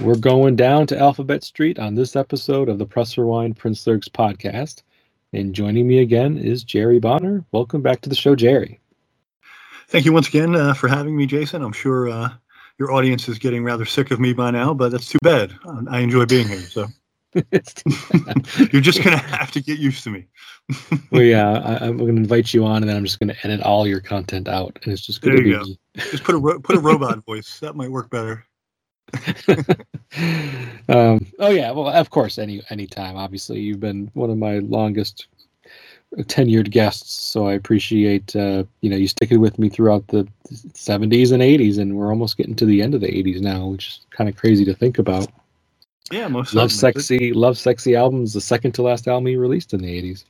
[0.00, 4.08] We're going down to Alphabet Street on this episode of the Press Rewind Prince Lurks
[4.08, 4.82] podcast.
[5.34, 7.44] And joining me again is Jerry Bonner.
[7.52, 8.80] Welcome back to the show, Jerry.
[9.88, 11.62] Thank you once again uh, for having me, Jason.
[11.62, 12.30] I'm sure uh,
[12.78, 15.54] your audience is getting rather sick of me by now, but that's too bad.
[15.90, 16.60] I enjoy being here.
[16.60, 16.86] So
[17.52, 20.26] you're just going to have to get used to me.
[21.12, 23.36] well, yeah, I, am going to invite you on, and then I'm just going to
[23.44, 25.52] edit all your content out, and it's just going to be.
[25.52, 25.64] Go.
[26.10, 27.60] Just put a ro- put a robot voice.
[27.60, 28.44] That might work better.
[30.88, 33.16] um, oh yeah, well, of course, any any time.
[33.16, 35.28] Obviously, you've been one of my longest
[36.16, 41.32] tenured guests, so I appreciate uh, you know you sticking with me throughout the 70s
[41.32, 44.00] and 80s, and we're almost getting to the end of the 80s now, which is
[44.10, 45.28] kind of crazy to think about.
[46.10, 48.34] Yeah, most love sexy, love sexy albums.
[48.34, 50.24] The second to last album he released in the 80s.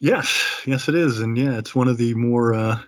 [0.00, 2.78] Yes, yes, it is, and yeah, it's one of the more uh,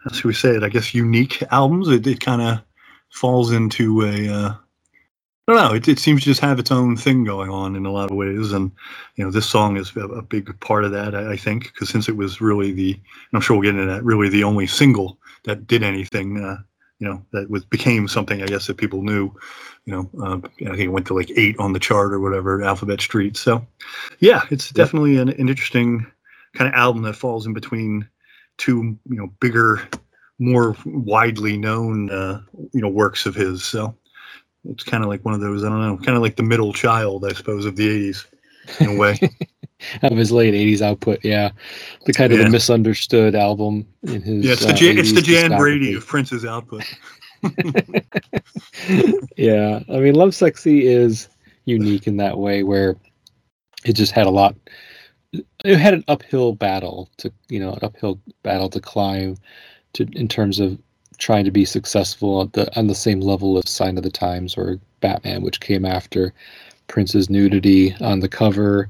[0.00, 0.62] how should we say it?
[0.62, 1.88] I guess unique albums.
[1.88, 2.62] It, it kind of
[3.10, 4.54] falls into a uh,
[5.48, 5.74] I don't know.
[5.74, 8.16] It, it seems to just have its own thing going on in a lot of
[8.16, 8.70] ways, and
[9.16, 11.14] you know, this song is a, a big part of that.
[11.14, 12.98] I, I think because since it was really the,
[13.34, 16.58] I'm sure we'll get into that, really the only single that did anything, uh,
[17.00, 19.32] you know, that was became something I guess that people knew.
[19.86, 22.62] You know, uh, I think it went to like eight on the chart or whatever,
[22.62, 23.36] Alphabet Street.
[23.36, 23.66] So,
[24.20, 26.06] yeah, it's definitely an, an interesting
[26.54, 28.08] kind of album that falls in between
[28.58, 29.82] two, you know, bigger
[30.40, 32.40] more widely known uh,
[32.72, 33.62] you know works of his.
[33.62, 33.94] So
[34.64, 36.72] it's kind of like one of those I don't know, kind of like the middle
[36.72, 38.26] child, I suppose, of the '80s
[38.80, 39.18] in a way.
[40.02, 41.50] of his late '80s output, yeah,
[42.06, 44.44] the kind of the misunderstood album in his.
[44.44, 46.84] Yeah, it's the uh, it's the Jan Brady of Prince's output.
[49.36, 51.28] yeah, I mean, Love Sexy is
[51.64, 52.96] unique in that way where
[53.84, 54.54] it just had a lot.
[55.64, 59.36] It had an uphill battle to you know an uphill battle to climb
[59.94, 60.78] to in terms of
[61.18, 64.56] trying to be successful at the, on the same level of Sign of the Times
[64.56, 66.32] or Batman, which came after
[66.88, 68.88] Prince's nudity on the cover,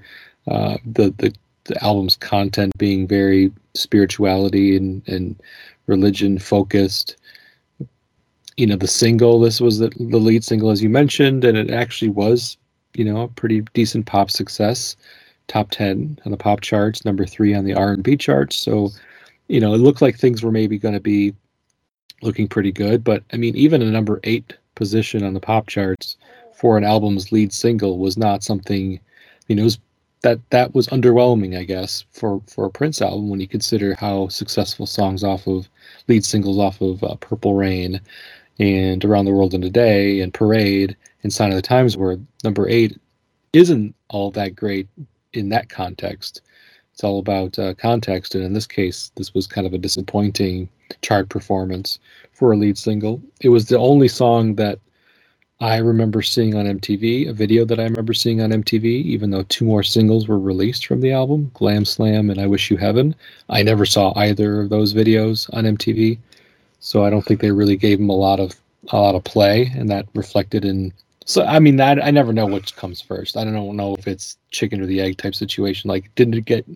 [0.49, 1.35] uh, the, the
[1.65, 5.41] the album's content being very spirituality and, and
[5.87, 7.17] religion focused.
[8.57, 11.71] You know, the single, this was the, the lead single, as you mentioned, and it
[11.71, 12.57] actually was,
[12.95, 14.97] you know, a pretty decent pop success.
[15.49, 18.57] Top 10 on the pop charts, number three on the R&B charts.
[18.57, 18.91] So
[19.51, 21.35] you know, it looked like things were maybe going to be
[22.23, 23.03] looking pretty good.
[23.03, 26.17] But I mean, even a number eight position on the pop charts
[26.55, 29.01] for an album's lead single was not something,
[29.49, 29.81] you know, it was,
[30.23, 34.29] that that was underwhelming, I guess, for for a Prince album when you consider how
[34.29, 35.69] successful songs off of
[36.09, 38.01] lead singles off of uh, Purple Rain
[38.59, 42.19] and Around the World in a Day and Parade and Sign of the Times were.
[42.45, 42.99] Number eight
[43.53, 44.89] isn't all that great
[45.33, 46.43] in that context
[47.01, 48.35] it's all about uh, context.
[48.35, 50.69] And in this case, this was kind of a disappointing
[51.01, 51.99] chart performance
[52.33, 53.23] for a lead single.
[53.41, 54.79] It was the only song that
[55.61, 59.43] I remember seeing on MTV, a video that I remember seeing on MTV, even though
[59.45, 63.15] two more singles were released from the album, Glam Slam and I Wish You Heaven.
[63.51, 66.19] I never saw either of those videos on MTV.
[66.81, 69.71] So I don't think they really gave him a lot of a lot of play,
[69.77, 70.95] and that reflected in
[71.31, 73.37] so I mean, I, I never know which comes first.
[73.37, 75.89] I don't know if it's chicken or the egg type situation.
[75.89, 76.67] Like, didn't it get,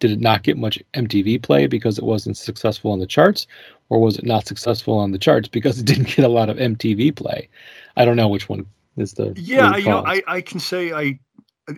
[0.00, 3.46] did it not get much MTV play because it wasn't successful on the charts,
[3.88, 6.56] or was it not successful on the charts because it didn't get a lot of
[6.56, 7.48] MTV play?
[7.96, 8.66] I don't know which one
[8.96, 9.32] is the.
[9.36, 11.18] Yeah, you know, I I can say I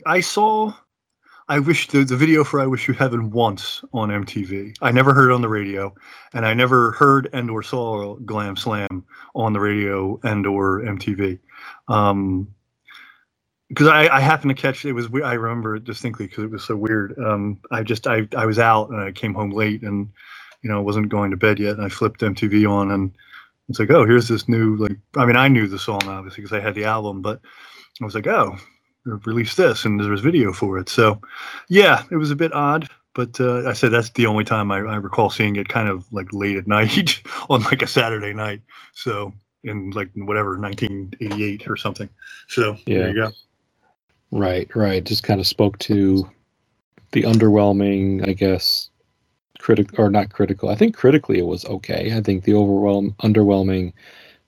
[0.06, 0.72] I saw
[1.48, 4.76] I wish the, the video for I Wish You Heaven once on MTV.
[4.80, 5.94] I never heard it on the radio,
[6.32, 9.04] and I never heard and or saw Glam Slam
[9.34, 11.38] on the radio and or MTV.
[11.88, 12.48] Um,
[13.72, 16.62] because I, I happened to catch it was I remember it distinctly because it was
[16.62, 17.18] so weird.
[17.18, 20.10] Um, I just I I was out and I came home late and
[20.62, 23.12] you know wasn't going to bed yet and I flipped MTV on and
[23.68, 26.56] it's like oh here's this new like I mean I knew the song obviously because
[26.56, 27.40] I had the album but
[28.00, 28.56] I was like oh
[29.04, 31.20] released this and there was video for it so
[31.68, 34.78] yeah it was a bit odd but uh, I said that's the only time I,
[34.78, 38.60] I recall seeing it kind of like late at night on like a Saturday night
[38.92, 39.32] so
[39.64, 42.08] in like whatever 1988 or something.
[42.48, 42.98] So yeah.
[42.98, 43.30] there you go.
[44.32, 45.04] Right, right.
[45.04, 46.28] Just kind of spoke to
[47.12, 48.88] the underwhelming, I guess,
[49.58, 50.70] critic or not critical.
[50.70, 52.16] I think critically it was okay.
[52.16, 53.92] I think the overwhelm underwhelming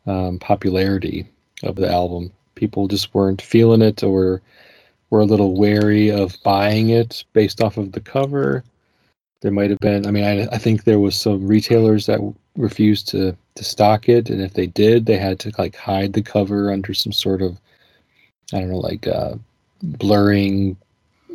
[0.06, 1.28] um, popularity
[1.62, 2.32] of the album.
[2.54, 4.40] People just weren't feeling it or
[5.10, 8.64] were a little wary of buying it based off of the cover.
[9.42, 10.06] There might have been.
[10.06, 12.20] I mean, I, I think there was some retailers that
[12.56, 16.22] refused to to stock it, and if they did, they had to like hide the
[16.22, 17.60] cover under some sort of
[18.54, 19.34] I don't know, like uh,
[19.84, 20.76] blurring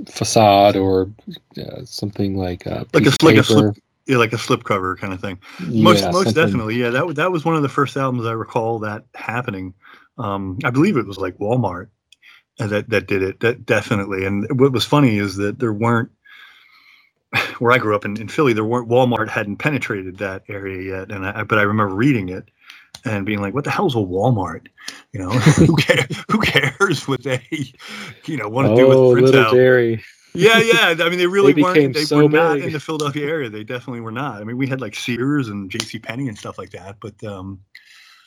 [0.08, 1.10] facade or
[1.58, 3.76] uh, something like a like a like a slip,
[4.06, 5.40] yeah, like a slipcover kind of thing.
[5.60, 6.90] Most Yeah, most something- definitely, yeah.
[6.90, 9.74] That that was one of the first albums I recall that happening.
[10.18, 11.88] Um, I believe it was like Walmart
[12.60, 13.40] uh, that that did it.
[13.40, 14.26] That definitely.
[14.26, 16.12] And what was funny is that there weren't
[17.60, 18.54] where I grew up in, in Philly.
[18.54, 21.12] There weren't Walmart hadn't penetrated that area yet.
[21.12, 22.50] And I but I remember reading it
[23.06, 24.68] and being like, "What the hell's a Walmart?"
[25.14, 26.24] You know, who cares?
[26.30, 27.42] Who cares what they
[28.26, 29.58] you know want to do Oh, with Prince little album?
[29.58, 30.04] Dairy.
[30.34, 30.96] Yeah, yeah.
[31.04, 31.94] I mean, they really They weren't.
[31.94, 33.50] They so were not in the Philadelphia area.
[33.50, 34.42] They definitely were not.
[34.42, 36.00] I mean, we had like Sears and J.C.
[36.00, 37.60] Penney and stuff like that, but um,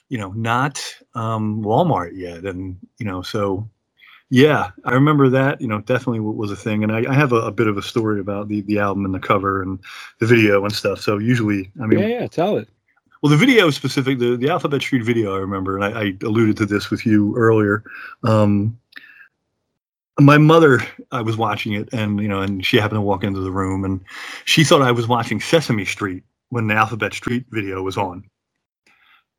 [0.08, 0.82] you know, not
[1.14, 2.44] um, Walmart yet.
[2.44, 3.68] And you know, so
[4.30, 5.60] yeah, I remember that.
[5.60, 6.82] You know, definitely was a thing.
[6.82, 9.14] And I, I have a, a bit of a story about the the album and
[9.14, 9.78] the cover and
[10.18, 11.00] the video and stuff.
[11.00, 12.26] So usually, I mean, yeah, yeah.
[12.26, 12.68] Tell it.
[13.22, 16.56] Well, the video specific, the, the Alphabet Street video, I remember, and I, I alluded
[16.56, 17.84] to this with you earlier.
[18.24, 18.78] Um,
[20.18, 20.80] my mother,
[21.12, 23.84] I was watching it, and you know, and she happened to walk into the room,
[23.84, 24.00] and
[24.44, 28.28] she thought I was watching Sesame Street when the Alphabet Street video was on.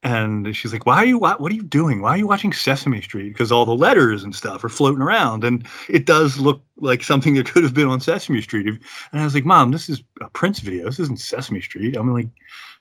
[0.04, 1.18] And she's like, "Why are you?
[1.18, 2.02] What, what are you doing?
[2.02, 3.30] Why are you watching Sesame Street?
[3.30, 7.36] Because all the letters and stuff are floating around, and it does look like something
[7.36, 8.80] that could have been on Sesame Street." And
[9.14, 10.86] I was like, "Mom, this is a Prince video.
[10.86, 12.28] This isn't Sesame Street." I'm like,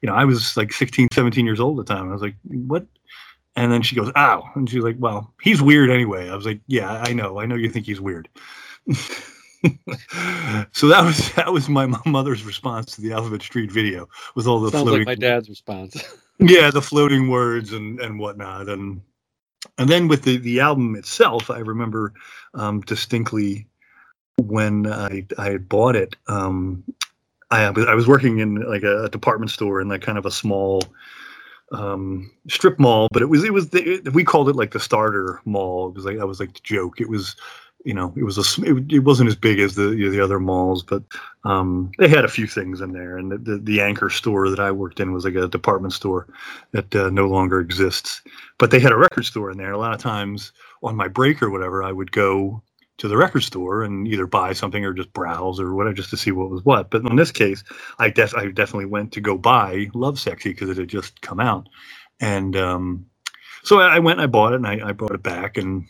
[0.02, 2.08] you know, I was like 16, 17 years old at the time.
[2.08, 2.84] I was like, what?
[3.54, 4.44] And then she goes, ow.
[4.54, 6.28] And she's like, well, he's weird anyway.
[6.28, 7.38] I was like, yeah, I know.
[7.38, 8.28] I know you think he's weird.
[10.72, 14.60] so that was that was my mother's response to the Alphabet Street video with all
[14.60, 15.96] the Sounds floating like my dad's response.
[16.38, 18.68] yeah the floating words and and whatnot.
[18.68, 19.00] And
[19.78, 22.12] and then with the the album itself i remember
[22.54, 23.66] um distinctly
[24.38, 26.82] when i i bought it um
[27.50, 30.30] i was i was working in like a, department store in like kind of a
[30.30, 30.82] small
[31.72, 34.80] um strip mall but it was it was the, it, we called it like the
[34.80, 35.88] starter mall.
[35.88, 37.00] It was like that was like the joke.
[37.00, 37.36] It was
[37.84, 40.20] you know it was a it, it wasn't as big as the you know, the
[40.22, 41.02] other malls but
[41.44, 43.18] um they had a few things in there.
[43.18, 46.28] And the, the, the anchor store that i worked in was like a department store
[46.72, 48.22] that uh, no longer exists.
[48.58, 49.72] But they had a record store in there.
[49.72, 50.52] A lot of times
[50.82, 52.62] on my break or whatever i would go
[52.98, 56.16] to the record store and either buy something or just browse or whatever just to
[56.18, 56.90] see what was what.
[56.90, 57.64] But in this case
[57.98, 61.40] i def- i definitely went to go buy love sexy because it had just come
[61.40, 61.68] out.
[62.20, 63.06] And um
[63.64, 65.86] so i went and i bought it and i, I brought it back and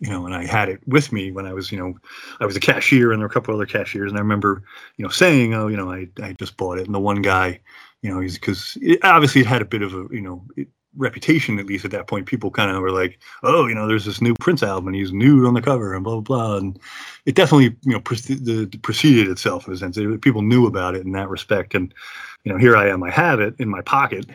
[0.00, 1.94] you know, and I had it with me when I was, you know,
[2.40, 4.62] I was a cashier and there were a couple other cashiers, and I remember,
[4.96, 7.60] you know, saying, oh, you know, I, I just bought it, and the one guy,
[8.02, 11.58] you know, he's because obviously it had a bit of a, you know, it, reputation
[11.58, 12.26] at least at that point.
[12.26, 15.12] People kind of were like, oh, you know, there's this new Prince album, and he's
[15.12, 16.78] nude on the cover, and blah blah blah, and
[17.26, 19.98] it definitely, you know, proce- the, the preceded itself in a sense.
[19.98, 21.92] It- People knew about it in that respect, and
[22.44, 24.26] you know, here I am, I have it in my pocket.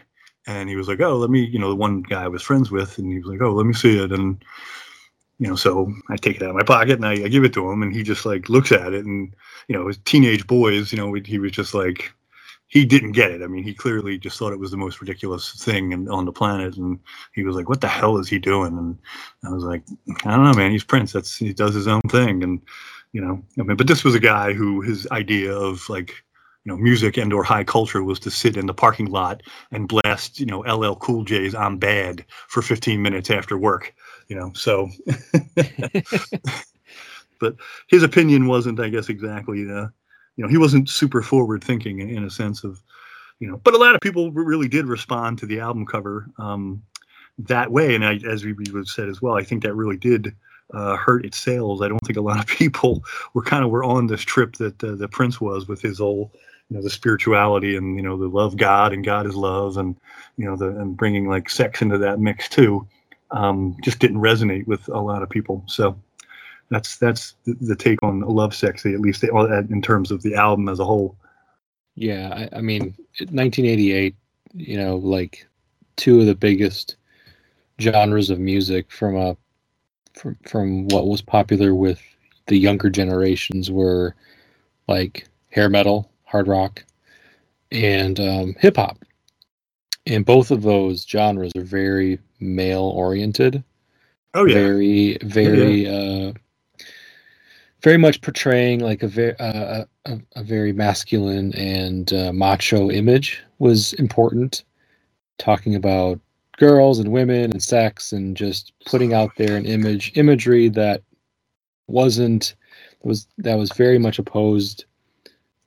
[0.47, 2.69] And he was like, "Oh, let me," you know, the one guy I was friends
[2.69, 4.43] with, and he was like, "Oh, let me see it." And
[5.39, 7.53] you know, so I take it out of my pocket and I, I give it
[7.53, 9.33] to him, and he just like looks at it, and
[9.67, 12.13] you know, as teenage boys, you know, he was just like,
[12.67, 13.41] he didn't get it.
[13.41, 16.31] I mean, he clearly just thought it was the most ridiculous thing in, on the
[16.31, 16.99] planet, and
[17.33, 18.97] he was like, "What the hell is he doing?" And
[19.43, 19.83] I was like,
[20.25, 20.71] "I don't know, man.
[20.71, 21.11] He's Prince.
[21.11, 22.61] That's he does his own thing." And
[23.13, 26.09] you know, I mean, but this was a guy who his idea of like
[26.65, 29.87] you know music and or high culture was to sit in the parking lot and
[29.87, 33.93] blast you know LL Cool J's "I'm Bad" for 15 minutes after work.
[34.27, 34.89] You know, so
[37.39, 37.55] but
[37.87, 39.61] his opinion wasn't, I guess, exactly.
[39.61, 39.87] Uh,
[40.35, 42.81] you know, he wasn't super forward thinking in, in a sense of,
[43.39, 43.57] you know.
[43.57, 46.81] But a lot of people really did respond to the album cover um,
[47.37, 49.97] that way, and I, as we, we would said as well, I think that really
[49.97, 50.35] did
[50.73, 51.81] uh, hurt its sales.
[51.81, 54.83] I don't think a lot of people were kind of were on this trip that
[54.83, 56.31] uh, the Prince was with his whole,
[56.69, 59.95] you know, the spirituality and you know the love God and God is love and
[60.37, 62.87] you know the and bringing like sex into that mix too.
[63.35, 65.63] Um, just didn't resonate with a lot of people.
[65.67, 65.99] So
[66.69, 70.69] that's that's the, the take on love sexy at least in terms of the album
[70.69, 71.15] as a whole
[71.95, 74.15] Yeah, I, I mean, 1988.
[74.53, 75.45] You know, like
[75.97, 76.95] two of the biggest
[77.81, 79.35] genres of music from a
[80.13, 82.01] from from what was popular with
[82.47, 84.15] the younger generations were
[84.87, 86.83] like hair metal, hard rock,
[87.71, 88.97] and um, hip hop.
[90.07, 93.63] And both of those genres are very male oriented.
[94.35, 96.33] oh yeah very very uh
[97.83, 103.43] very much portraying like a very uh, a, a very masculine and uh, macho image
[103.59, 104.63] was important
[105.39, 106.19] talking about
[106.57, 111.03] girls and women and sex and just putting out there an image imagery that
[111.87, 112.55] wasn't
[113.03, 114.85] was that was very much opposed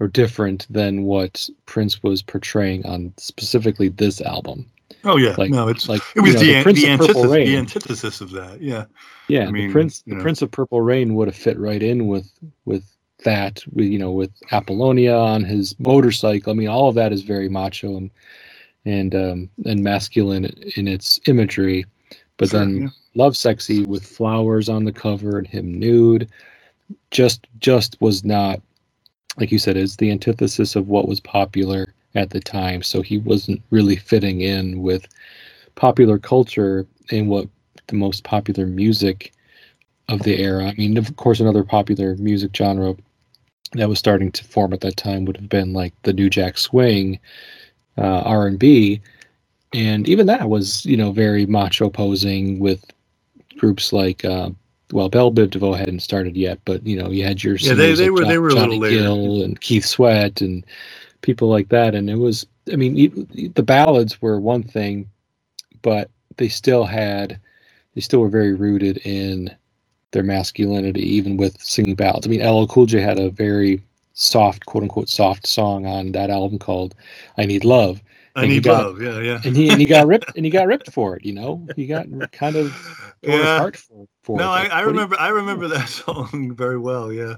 [0.00, 4.70] or different than what Prince was portraying on specifically this album.
[5.04, 6.95] Oh yeah, Like- no, it's like it was you know, the, the Prince the, of
[6.95, 7.47] Purple antithesis, Rain.
[7.47, 8.61] the antithesis of that.
[8.62, 8.87] Yeah,
[9.28, 10.23] Yeah, I mean, the Prince, the know.
[10.23, 12.30] Prince of Purple Rain would have fit right in with
[12.64, 12.85] with
[13.25, 13.62] that.
[13.73, 16.52] With you know, with Apollonia on his motorcycle.
[16.52, 18.11] I mean, all of that is very macho and
[18.85, 21.85] and um, and masculine in its imagery.
[22.38, 22.88] But Sure, then yeah.
[23.14, 26.30] Love Sexy with flowers on the cover and him nude,
[27.11, 28.61] just just was not
[29.38, 29.76] like you said.
[29.76, 32.83] Is the antithesis of what was popular at the time.
[32.83, 35.07] So he wasn't really fitting in with
[35.75, 37.49] popular culture and what
[37.88, 39.33] the most popular music
[40.09, 40.67] of the era.
[40.67, 42.97] I mean, of course, another popular music genre
[43.75, 46.59] that was starting to form at that time would have been like the New Jack
[46.59, 47.19] Swing,
[47.99, 49.00] uh, R and B,
[49.75, 52.85] and even that was you know very macho posing with
[53.59, 54.25] groups like.
[54.25, 54.50] Uh,
[54.93, 57.93] well, Bell Biv DeVoe hadn't started yet, but you know you had your Yeah, they-
[57.95, 58.97] they were- they were a little Johnny later.
[59.03, 60.65] Gill and Keith Sweat and
[61.22, 65.08] people like that, and it was I mean the ballads were one thing,
[65.82, 67.40] but they still had
[67.94, 69.54] they still were very rooted in
[70.12, 72.26] their masculinity, even with singing ballads.
[72.26, 73.82] I mean, LL Cool J had a very
[74.14, 76.94] soft, quote unquote, soft song on that album called
[77.37, 78.00] "I Need Love,"
[78.37, 79.02] I and need got- love.
[79.02, 79.40] Yeah, yeah.
[79.44, 81.25] and he and he got ripped and he got ripped for it.
[81.25, 82.75] You know, he got kind of
[83.22, 83.56] Yeah.
[83.56, 84.46] apart for, for No, it.
[84.46, 85.16] I, Like, I what do you- remember.
[85.20, 87.12] I remember that song very well.
[87.12, 87.34] Yeah,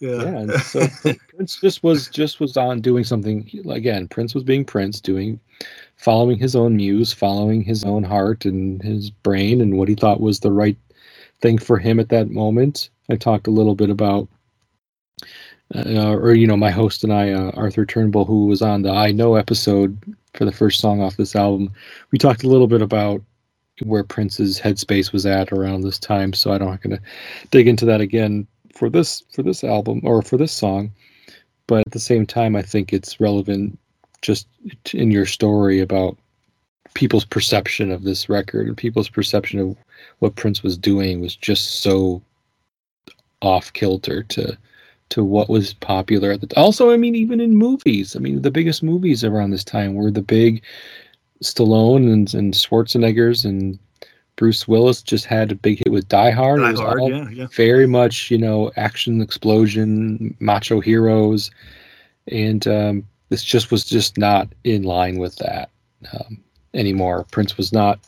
[0.00, 0.16] yeah.
[0.16, 0.86] yeah and so
[1.28, 5.40] prince just was just was on doing something again prince was being prince doing
[5.96, 10.20] following his own muse following his own heart and his brain and what he thought
[10.20, 10.76] was the right
[11.40, 12.90] thing for him at that moment.
[13.10, 14.28] I talked a little bit about
[15.74, 18.90] uh, or you know my host and i uh, arthur turnbull who was on the
[18.90, 19.98] Eye No episode
[20.34, 21.72] for the first song off this album.
[22.12, 23.22] We talked a little bit about
[23.82, 27.02] where prince's headspace was at around this time so i'm not going to
[27.50, 30.90] dig into that again for this for this album or for this song
[31.66, 33.78] but at the same time i think it's relevant
[34.22, 34.46] just
[34.92, 36.16] in your story about
[36.94, 39.76] people's perception of this record and people's perception of
[40.20, 42.22] what prince was doing was just so
[43.42, 44.56] off kilter to
[45.08, 48.42] to what was popular at the t- also i mean even in movies i mean
[48.42, 50.62] the biggest movies around this time were the big
[51.42, 53.78] stallone and, and schwarzeneggers and
[54.36, 57.00] bruce willis just had a big hit with die hard Die Hard.
[57.00, 57.46] all Yeah, yeah.
[57.54, 61.50] very much you know action explosion macho heroes
[62.28, 65.70] and um, this just was just not in line with that
[66.12, 66.38] um,
[66.74, 67.98] anymore prince was not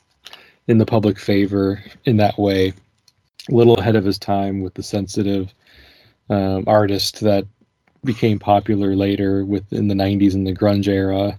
[0.68, 2.73] in the public favor in that way
[3.49, 5.54] a little ahead of his time with the sensitive
[6.30, 7.47] um, artist that
[8.04, 11.38] became popular later within the 90s and the grunge era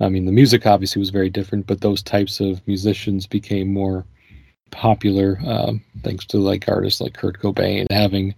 [0.00, 4.04] i mean the music obviously was very different but those types of musicians became more
[4.70, 8.34] popular um, thanks to like artists like Kurt Cobain having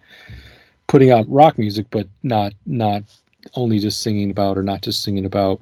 [0.87, 3.03] putting out rock music, but not not
[3.55, 5.61] only just singing about or not just singing about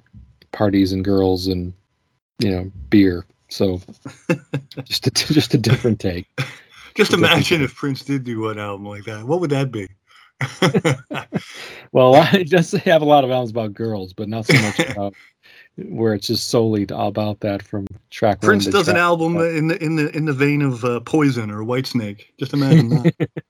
[0.53, 1.73] parties and girls and
[2.39, 3.25] you know beer.
[3.49, 3.81] So
[4.85, 6.27] just a, just a different take.
[6.97, 9.25] Just imagine if Prince did do one album like that.
[9.25, 9.89] What would that be?
[11.93, 15.15] Well, it does have a lot of albums about girls, but not so much about
[15.77, 18.41] where it's just solely about that from track.
[18.41, 21.51] Prince does an track- album in the in the in the vein of uh, Poison
[21.51, 22.27] or Whitesnake.
[22.39, 23.31] Just imagine that.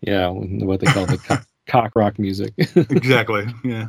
[0.00, 2.52] Yeah, what they call the co- cock rock music.
[2.58, 3.46] exactly.
[3.64, 3.88] Yeah.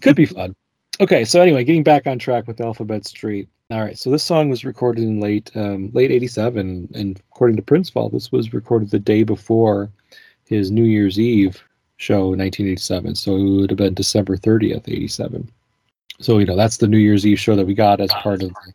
[0.00, 0.54] could be fun.
[1.00, 3.48] Okay, so anyway, getting back on track with Alphabet Street.
[3.70, 7.62] All right, so this song was recorded in late um, late '87, and according to
[7.62, 9.90] Prince, PrinceVault, this was recorded the day before
[10.44, 11.62] his New Year's Eve
[11.96, 13.14] show, in 1987.
[13.16, 15.50] So it would have been December 30th, '87.
[16.18, 18.50] So you know that's the New Year's Eve show that we got as part of
[18.50, 18.72] the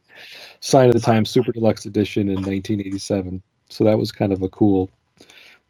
[0.60, 3.42] Sign of the Times Super Deluxe Edition in 1987.
[3.70, 4.90] So that was kind of a cool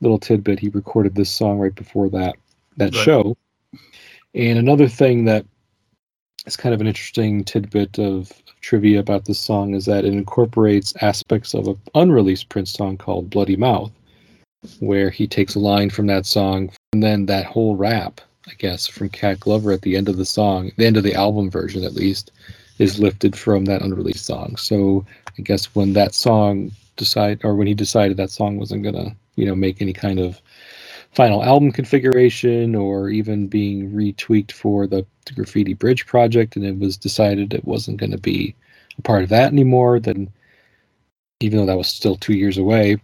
[0.02, 0.60] little tidbit.
[0.60, 2.36] He recorded this song right before that
[2.78, 3.04] that Right.
[3.04, 3.38] show.
[4.34, 5.46] And another thing that
[6.46, 10.94] is kind of an interesting tidbit of trivia about this song is that it incorporates
[11.02, 13.92] aspects of an unreleased Prince song called Bloody Mouth,
[14.80, 18.88] where he takes a line from that song and then that whole rap, I guess,
[18.88, 21.84] from Cat Glover at the end of the song, the end of the album version
[21.84, 22.32] at least,
[22.80, 24.56] is lifted from that unreleased song.
[24.56, 25.06] So
[25.38, 29.46] I guess when that song decide or when he decided that song wasn't gonna, you
[29.46, 30.42] know, make any kind of
[31.12, 36.78] final album configuration or even being retweaked for the, the graffiti bridge project and it
[36.80, 38.56] was decided it wasn't going to be
[38.98, 40.30] a part of that anymore then
[41.42, 42.96] even though that was still two years away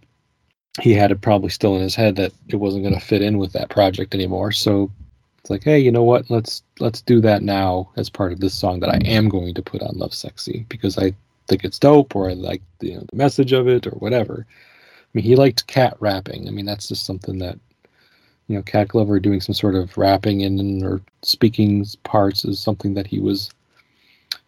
[0.80, 3.36] he had it probably still in his head that it wasn't going to fit in
[3.36, 4.90] with that project anymore so
[5.38, 8.54] it's like hey you know what let's let's do that now as part of this
[8.54, 11.12] song that i am going to put on love sexy because i
[11.46, 14.46] think it's dope or i like the, you know, the message of it or whatever
[14.48, 17.58] i mean he liked cat rapping i mean that's just something that
[18.46, 22.94] you know, Cat Glover doing some sort of rapping in or speaking parts is something
[22.94, 23.50] that he was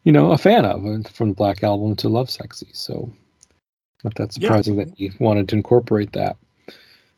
[0.04, 2.68] you know, a fan of uh, from the Black Album to Love Sexy.
[2.72, 3.12] So
[4.04, 4.84] not that surprising yeah.
[4.84, 6.36] that he wanted to incorporate that.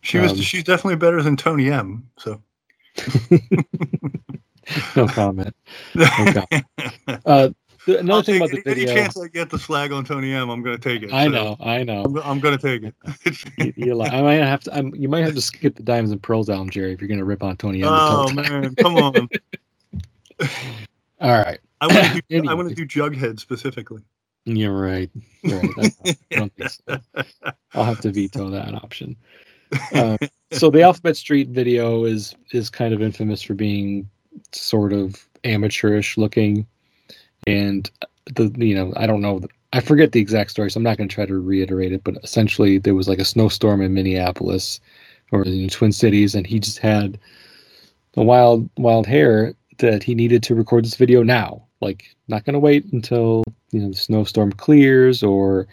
[0.01, 0.33] She was.
[0.33, 2.09] Um, she's definitely better than Tony M.
[2.19, 2.43] So.
[4.97, 5.55] no comment.
[5.95, 6.65] No comment.
[7.25, 7.51] Uh,
[7.87, 8.91] another I'll thing about the video.
[8.91, 11.13] Any chance I get the slag on Tony M, I'm going to take it.
[11.13, 11.57] I so know.
[11.61, 12.05] I know.
[12.05, 13.77] I'm, I'm going to take it.
[13.77, 14.75] you, like, I might have to.
[14.75, 17.19] I'm, you might have to skip the Diamonds and Pearls album, Jerry, if you're going
[17.19, 17.89] to rip on Tony M.
[17.91, 19.29] Oh man, come on.
[21.21, 21.59] All right.
[21.81, 22.49] I want to do, anyway.
[22.49, 24.03] I want to do Jughead specifically.
[24.45, 25.11] You're right.
[25.43, 25.93] You're right.
[26.05, 26.99] I, don't think so.
[27.75, 29.17] I'll have to veto that option.
[29.95, 30.17] Uh,
[30.53, 34.09] so the Alphabet Street video is is kind of infamous for being
[34.53, 36.67] sort of amateurish looking,
[37.47, 37.91] and
[38.35, 39.41] the you know I don't know
[39.73, 42.05] I forget the exact story, so I'm not going to try to reiterate it.
[42.05, 44.81] But essentially, there was like a snowstorm in Minneapolis
[45.31, 47.19] or in Twin Cities, and he just had
[48.17, 51.63] a wild wild hair that he needed to record this video now.
[51.81, 55.67] Like, not going to wait until you know the snowstorm clears or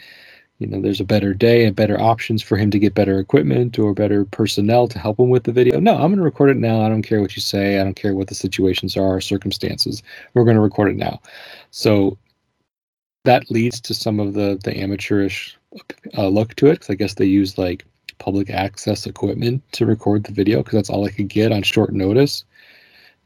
[0.59, 3.79] you know there's a better day and better options for him to get better equipment
[3.79, 5.79] or better personnel to help him with the video.
[5.79, 6.81] No, I'm going to record it now.
[6.81, 7.79] I don't care what you say.
[7.79, 10.03] I don't care what the situations are or circumstances.
[10.33, 11.21] We're going to record it now.
[11.71, 12.17] So
[13.23, 15.57] that leads to some of the the amateurish
[16.17, 17.85] uh, look to it because I guess they use like
[18.17, 21.93] public access equipment to record the video because that's all I could get on short
[21.93, 22.43] notice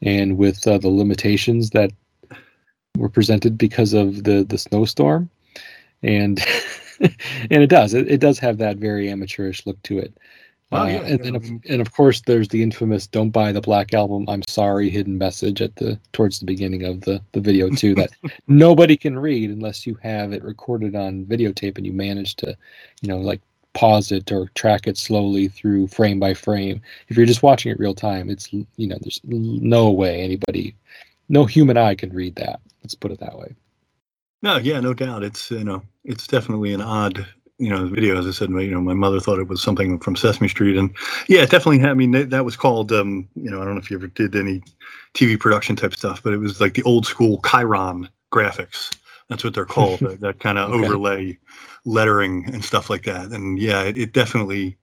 [0.04, 1.92] and with uh, the limitations that
[2.98, 5.32] were presented because of the the snowstorm
[6.04, 6.40] and
[7.52, 10.18] and it does it, it does have that very amateurish look to it
[10.74, 11.02] uh, yeah.
[11.02, 14.42] and then of, and of course there's the infamous "Don't buy the Black Album." I'm
[14.48, 18.10] sorry, hidden message at the towards the beginning of the the video too that
[18.48, 22.58] nobody can read unless you have it recorded on videotape and you manage to,
[23.02, 23.42] you know, like
[23.74, 26.82] pause it or track it slowly through frame by frame.
[27.08, 30.76] If you're just watching it real time, it's you know there's no way anybody,
[31.30, 32.62] no human eye can read that.
[32.84, 33.56] Let's put it that way.
[34.44, 35.24] No, yeah, no doubt.
[35.24, 37.26] It's you know it's definitely an odd
[37.58, 38.50] you know video as I said.
[38.50, 40.94] my, You know my mother thought it was something from Sesame Street, and
[41.28, 41.82] yeah, definitely.
[41.84, 44.08] I mean that, that was called um, you know I don't know if you ever
[44.08, 44.62] did any
[45.14, 48.96] TV production type stuff, but it was like the old school Chiron graphics.
[49.30, 50.00] That's what they're called.
[50.02, 50.86] that, that kind of okay.
[50.86, 51.40] overlay
[51.86, 53.32] lettering and stuff like that.
[53.32, 54.78] And yeah, it, it definitely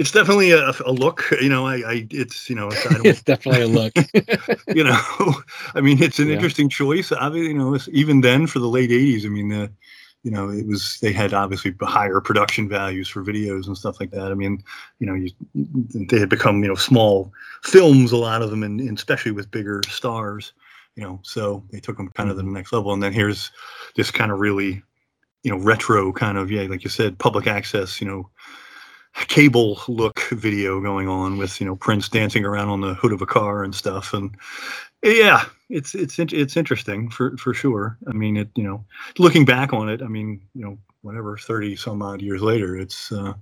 [0.00, 3.62] it's definitely a, a, look you know i, I it's you know it's, it's definitely
[3.62, 3.92] a look
[4.74, 4.98] you know
[5.74, 6.34] i mean it's an yeah.
[6.34, 9.70] interesting choice obviously you know even then for the late 80s i mean the
[10.22, 14.10] you know it was they had obviously higher production values for videos and stuff like
[14.10, 14.64] that i mean
[15.00, 15.30] you know you,
[16.08, 17.30] they had become you know small
[17.62, 20.54] films a lot of them and, and especially with bigger stars
[20.96, 22.54] you know so they took them kind of to the mm-hmm.
[22.54, 23.50] next level and then here's
[23.96, 24.82] this kind of really
[25.42, 28.28] you know retro kind of yeah like you said public access you know
[29.14, 33.20] cable look video going on with you know prince dancing around on the hood of
[33.20, 34.36] a car and stuff and
[35.02, 38.84] yeah it's it's it's interesting for for sure i mean it you know
[39.18, 43.10] looking back on it i mean you know whatever 30 some odd years later it's
[43.10, 43.32] uh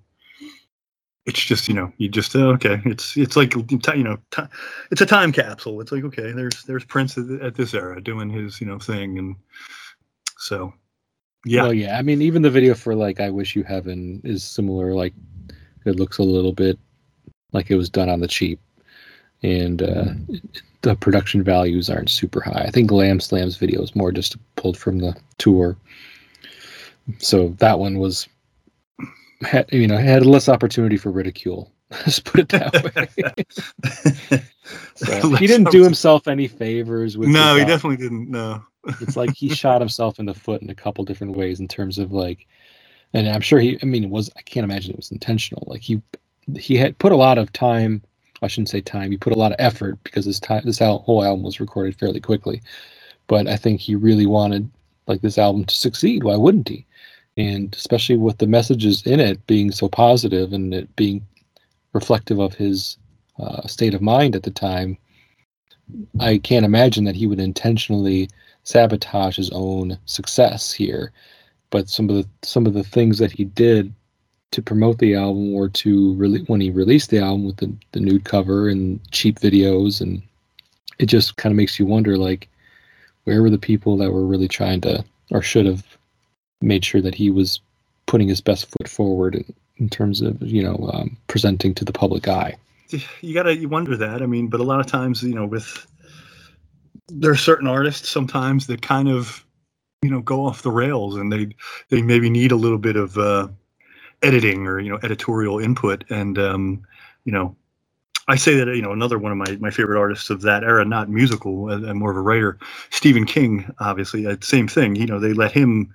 [1.26, 4.42] it's just you know you just uh, okay it's it's like you know t-
[4.90, 8.31] it's a time capsule it's like okay there's there's prince at, at this era doing
[8.31, 9.37] his you know thing and
[10.38, 10.72] so
[11.44, 11.62] yeah.
[11.62, 11.98] Well, yeah.
[11.98, 14.94] I mean, even the video for like "I Wish You Heaven" is similar.
[14.94, 15.14] Like,
[15.88, 16.79] it looks a little bit
[17.53, 18.61] like it was done on the cheap,
[19.42, 20.37] and uh, mm-hmm.
[20.83, 22.64] the production values aren't super high.
[22.66, 25.77] I think Glam Slam's video is more just pulled from the tour.
[27.18, 28.29] So that one was,
[29.40, 31.72] had, you know, had less opportunity for ridicule.
[31.90, 34.42] Let's put it that way.
[34.94, 37.31] so, he didn't do himself any favors with.
[37.31, 38.31] No, he definitely didn't.
[38.31, 38.62] No
[39.01, 41.98] it's like he shot himself in the foot in a couple different ways in terms
[41.98, 42.46] of like
[43.14, 45.64] and i'm sure he i mean it was i can't imagine it was intentional.
[45.66, 46.00] Like he
[46.56, 48.02] he had put a lot of time
[48.42, 51.24] i shouldn't say time he put a lot of effort because this time this whole
[51.24, 52.62] album was recorded fairly quickly.
[53.26, 54.70] But i think he really wanted
[55.06, 56.24] like this album to succeed.
[56.24, 56.86] Why wouldn't he?
[57.36, 61.26] And especially with the messages in it being so positive and it being
[61.92, 62.98] reflective of his
[63.38, 64.98] uh, state of mind at the time
[66.20, 68.28] i can't imagine that he would intentionally
[68.68, 71.12] sabotage his own success here.
[71.70, 73.92] But some of the some of the things that he did
[74.50, 78.00] to promote the album or to really when he released the album with the, the
[78.00, 80.22] nude cover and cheap videos and
[80.98, 82.48] it just kind of makes you wonder like
[83.24, 85.85] where were the people that were really trying to or should have
[86.62, 87.61] made sure that he was
[88.07, 91.92] putting his best foot forward in, in terms of you know um, presenting to the
[91.92, 92.54] public eye?
[93.20, 94.22] You gotta you wonder that.
[94.22, 95.87] I mean but a lot of times you know with
[97.09, 99.44] there are certain artists sometimes that kind of
[100.02, 101.48] you know go off the rails and they
[101.88, 103.48] they maybe need a little bit of uh,
[104.22, 106.82] editing or you know editorial input and um,
[107.24, 107.54] you know
[108.28, 110.84] I say that you know another one of my, my favorite artists of that era,
[110.84, 112.58] not musical and, and more of a writer,
[112.90, 113.70] Stephen King.
[113.80, 114.96] Obviously, uh, same thing.
[114.96, 115.92] You know, they let him.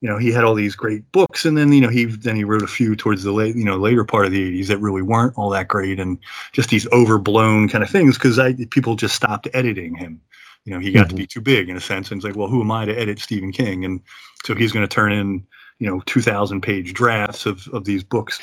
[0.00, 2.44] You know, he had all these great books, and then you know he then he
[2.44, 5.02] wrote a few towards the late you know later part of the '80s that really
[5.02, 6.18] weren't all that great, and
[6.52, 10.20] just these overblown kind of things because I people just stopped editing him.
[10.68, 11.16] You know, he got mm-hmm.
[11.16, 12.94] to be too big in a sense, and it's like, well, who am I to
[12.94, 13.86] edit Stephen King?
[13.86, 14.02] And
[14.44, 15.46] so he's going to turn in
[15.78, 18.40] you know 2000 page drafts of, of these books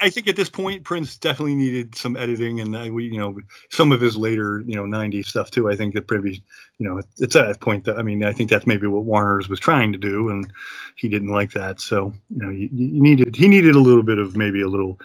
[0.00, 3.36] i think at this point prince definitely needed some editing and I, we you know
[3.70, 6.40] some of his later you know 90s stuff too i think that maybe
[6.78, 9.48] you know it's at that point that i mean i think that's maybe what warner's
[9.48, 10.52] was trying to do and
[10.94, 14.18] he didn't like that so you know you, you needed he needed a little bit
[14.18, 14.96] of maybe a little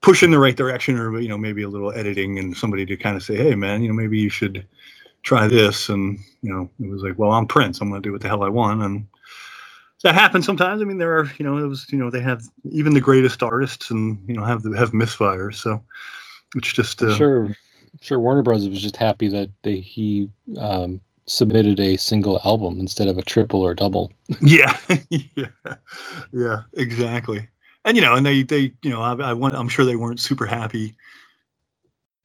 [0.00, 2.96] push in the right direction or you know maybe a little editing and somebody to
[2.96, 4.66] kind of say hey man you know maybe you should
[5.26, 8.12] try this and you know it was like well i'm prince i'm going to do
[8.12, 9.06] what the hell i want and
[10.02, 10.80] that happens sometimes.
[10.80, 13.42] I mean, there are, you know, it was, you know, they have even the greatest
[13.42, 15.56] artists and, you know, have have misfires.
[15.56, 15.82] So
[16.54, 17.56] it's just uh, sure,
[18.00, 18.20] sure.
[18.20, 23.18] Warner Brothers was just happy that they, he um, submitted a single album instead of
[23.18, 24.12] a triple or double.
[24.40, 24.78] yeah,
[25.10, 25.76] yeah,
[26.32, 27.48] yeah, exactly.
[27.84, 30.20] And you know, and they, they, you know, I, I want, I'm sure they weren't
[30.20, 30.94] super happy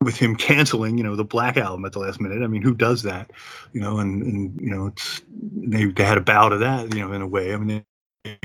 [0.01, 2.43] with him canceling, you know, the Black album at the last minute.
[2.43, 3.31] I mean, who does that?
[3.71, 7.01] You know, and, and you know, it's they, they had a bow to that, you
[7.01, 7.53] know, in a way.
[7.53, 7.85] I mean,
[8.23, 8.37] they,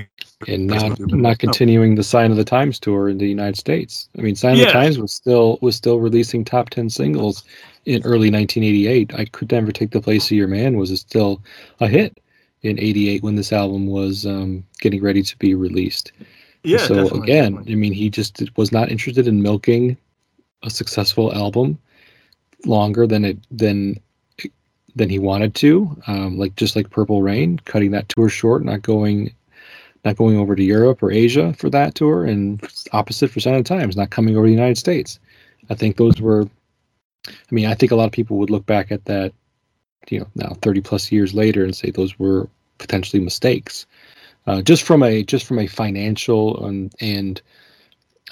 [0.46, 4.08] and not not continuing the Sign of the Times tour in the United States.
[4.18, 7.42] I mean, Sign of the Times was still was still releasing top ten singles
[7.86, 9.14] in early 1988.
[9.14, 11.42] I could never take the place of your man was still
[11.80, 12.20] a hit
[12.62, 16.12] in '88 when this album was um, getting ready to be released.
[16.64, 16.78] Yeah.
[16.78, 17.72] So again, definitely.
[17.72, 19.96] I mean, he just was not interested in milking
[20.62, 21.78] a successful album
[22.64, 24.00] longer than it than
[24.96, 25.96] than he wanted to.
[26.06, 29.32] Um, like just like Purple Rain, cutting that tour short, not going
[30.04, 33.64] not going over to Europe or Asia for that tour, and opposite for Sign of
[33.64, 35.18] Times, not coming over to the United States.
[35.68, 36.48] I think those were.
[37.28, 39.32] I mean, I think a lot of people would look back at that,
[40.08, 43.86] you know, now thirty plus years later, and say those were potentially mistakes,
[44.46, 47.42] uh, just from a just from a financial and and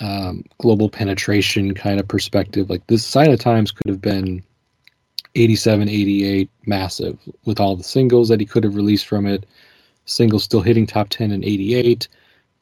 [0.00, 4.42] um, global penetration kind of perspective, like this Sign of Times could have been
[5.34, 9.46] 87, 88, massive with all the singles that he could have released from it.
[10.06, 12.08] Singles still hitting top 10 in 88,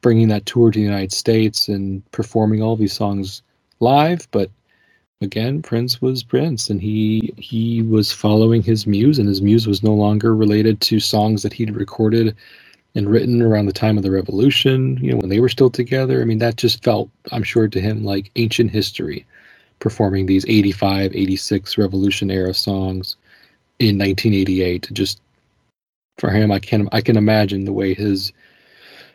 [0.01, 3.41] bringing that tour to the United States and performing all these songs
[3.79, 4.27] live.
[4.31, 4.49] But
[5.21, 9.83] again, Prince was Prince, and he he was following his muse, and his muse was
[9.83, 12.35] no longer related to songs that he'd recorded
[12.95, 16.21] and written around the time of the revolution, you know, when they were still together.
[16.21, 19.25] I mean, that just felt, I'm sure, to him like ancient history,
[19.79, 23.15] performing these 85, 86 revolution era songs
[23.79, 24.89] in 1988.
[24.93, 25.19] Just
[26.19, 28.31] for him, I can I can imagine the way his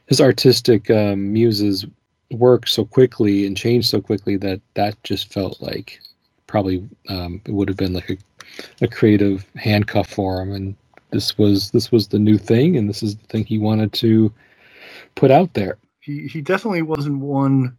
[0.07, 1.87] his artistic um, muses
[2.31, 6.01] work so quickly and change so quickly that that just felt like
[6.47, 8.17] probably um, it would have been like a,
[8.83, 10.75] a creative handcuff for him and
[11.11, 14.33] this was this was the new thing, and this is the thing he wanted to
[15.16, 15.79] put out there.
[16.01, 17.77] He he definitely wasn't one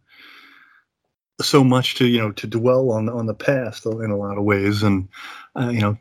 [1.41, 4.43] so much to you know to dwell on on the past in a lot of
[4.45, 5.07] ways, and
[5.57, 5.97] uh, you know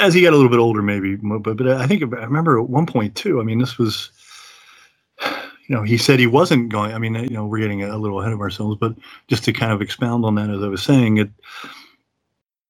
[0.00, 1.16] as he got a little bit older, maybe.
[1.16, 3.40] But but I think I remember at one point too.
[3.40, 4.10] I mean, this was
[5.68, 6.92] you know he said he wasn't going.
[6.92, 8.94] I mean, you know, we're getting a little ahead of ourselves, but
[9.28, 11.30] just to kind of expound on that, as I was saying, it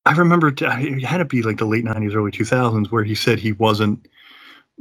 [0.08, 0.60] I remember it
[1.02, 4.08] had to be like the late '90s, early 2000s, where he said he wasn't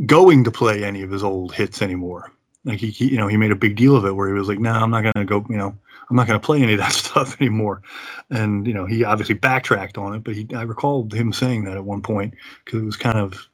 [0.05, 2.31] going to play any of his old hits anymore.
[2.63, 4.47] Like he, he you know, he made a big deal of it, where he was
[4.47, 5.45] like, "No, nah, I'm not going to go.
[5.49, 5.77] You know,
[6.09, 7.81] I'm not going to play any of that stuff anymore."
[8.29, 11.75] And you know, he obviously backtracked on it, but he, I recalled him saying that
[11.75, 13.49] at one point because it was kind of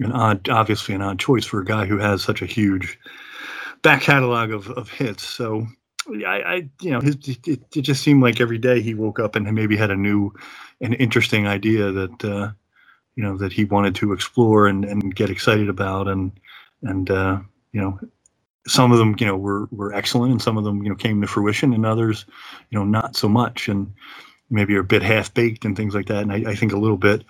[0.00, 2.98] an odd, obviously an odd choice for a guy who has such a huge
[3.80, 5.22] back catalog of, of hits.
[5.22, 5.66] So
[6.08, 9.36] I, I you know, his, it, it just seemed like every day he woke up
[9.36, 10.32] and maybe had a new,
[10.80, 12.50] an interesting idea that, uh,
[13.14, 16.08] you know, that he wanted to explore and, and get excited about.
[16.08, 16.32] And,
[16.82, 17.38] and, uh,
[17.72, 17.98] you know,
[18.66, 21.20] some of them, you know, were, were excellent and some of them, you know, came
[21.20, 22.26] to fruition and others,
[22.70, 23.92] you know, not so much and
[24.50, 26.22] maybe are a bit half baked and things like that.
[26.22, 27.24] And I, I think a little bit,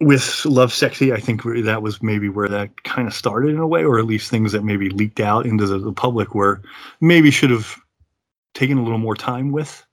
[0.00, 3.66] with Love Sexy, I think that was maybe where that kind of started in a
[3.66, 6.60] way, or at least things that maybe leaked out into the, the public where
[7.00, 7.76] maybe should have
[8.52, 9.84] taken a little more time with.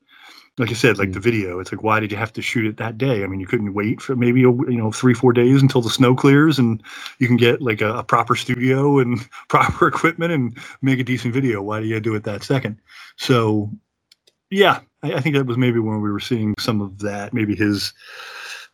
[0.59, 1.23] Like I said, like the mm.
[1.23, 3.23] video, it's like, why did you have to shoot it that day?
[3.23, 5.89] I mean, you couldn't wait for maybe a, you know three, four days until the
[5.89, 6.83] snow clears and
[7.17, 11.33] you can get like a, a proper studio and proper equipment and make a decent
[11.33, 11.61] video.
[11.61, 12.77] Why do you do it that second?
[13.15, 13.71] So,
[14.51, 17.33] yeah, I, I think that was maybe when we were seeing some of that.
[17.33, 17.93] Maybe his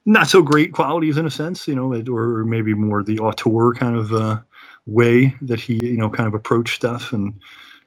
[0.05, 3.95] not so great qualities in a sense, you know, or maybe more the auteur kind
[3.95, 4.39] of uh,
[4.85, 7.11] way that he, you know, kind of approached stuff.
[7.11, 7.33] And,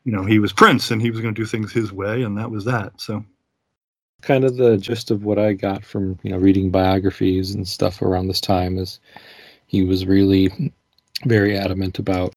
[0.04, 2.36] you know, he was Prince and he was going to do things his way, and
[2.36, 3.00] that was that.
[3.00, 3.24] So,
[4.22, 8.02] kind of the gist of what I got from you know reading biographies and stuff
[8.02, 8.78] around this time.
[8.78, 9.00] Is
[9.66, 10.72] he was really
[11.24, 12.34] very adamant about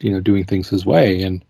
[0.00, 1.44] you know doing things his way, and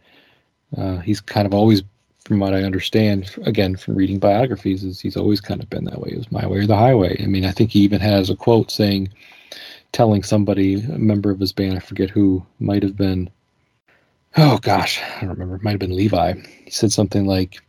[0.76, 1.82] uh, he's kind of always,
[2.24, 6.00] from what I understand, again from reading biographies, is he's always kind of been that
[6.00, 6.10] way.
[6.12, 7.22] It was my way or the highway.
[7.22, 9.12] I mean, I think he even has a quote saying,
[9.92, 13.30] telling somebody, a member of his band, I forget who, might have been
[14.36, 15.56] oh gosh, I don't remember.
[15.56, 16.34] It might have been Levi.
[16.64, 17.60] He said something like,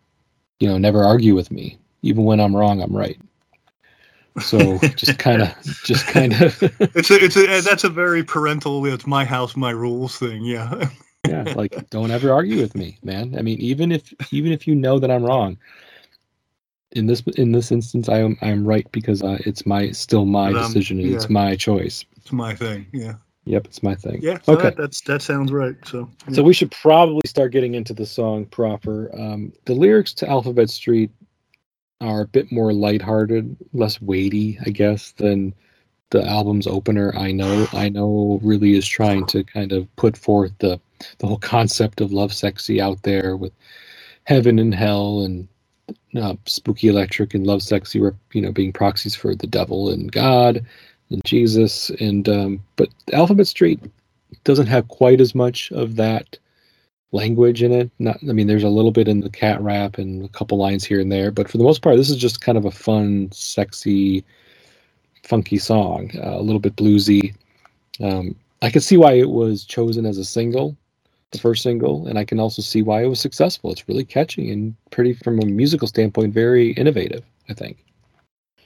[0.60, 1.78] you know, never argue with me.
[2.06, 3.20] Even when I'm wrong, I'm right.
[4.40, 5.50] So just kind of,
[5.84, 6.62] just kind of.
[6.96, 8.86] it's a, it's a, that's a very parental.
[8.86, 10.44] It's my house, my rules thing.
[10.44, 10.90] Yeah.
[11.28, 13.36] yeah, like don't ever argue with me, man.
[13.38, 15.58] I mean, even if even if you know that I'm wrong,
[16.92, 20.50] in this in this instance, I am I'm right because uh, it's my still my
[20.50, 21.16] um, decision yeah.
[21.16, 22.06] it's my choice.
[22.18, 22.86] It's my thing.
[22.94, 23.16] Yeah.
[23.46, 24.20] Yep, it's my thing.
[24.22, 24.40] Yeah.
[24.42, 24.64] So okay.
[24.64, 25.76] That, that's that sounds right.
[25.86, 26.10] So.
[26.28, 26.36] Yeah.
[26.36, 29.12] So we should probably start getting into the song proper.
[29.18, 31.12] Um, the lyrics to Alphabet Street
[32.02, 35.54] are a bit more lighthearted, less weighty, I guess, than
[36.10, 37.14] the album's opener.
[37.18, 40.80] I know, I know, really is trying to kind of put forth the
[41.20, 43.52] the whole concept of love, sexy out there with
[44.24, 45.48] heaven and hell and
[46.16, 50.66] uh, spooky electric and love, sexy, you know, being proxies for the devil and God
[51.10, 53.80] and Jesus, and um, but Alphabet Street
[54.44, 56.38] doesn't have quite as much of that
[57.12, 57.92] language in it.
[58.00, 60.84] Not, I mean, there's a little bit in the cat rap and a couple lines
[60.84, 63.30] here and there, but for the most part, this is just kind of a fun,
[63.32, 64.24] sexy,
[65.24, 67.36] funky song, uh, a little bit bluesy.
[68.02, 70.76] Um, I can see why it was chosen as a single,
[71.32, 73.72] the first single, and I can also see why it was successful.
[73.72, 77.24] It's really catchy and pretty, from a musical standpoint, very innovative.
[77.48, 77.78] I think.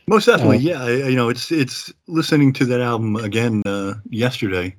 [0.07, 1.07] Most definitely, uh, yeah.
[1.07, 4.73] You know, it's it's listening to that album again uh, yesterday.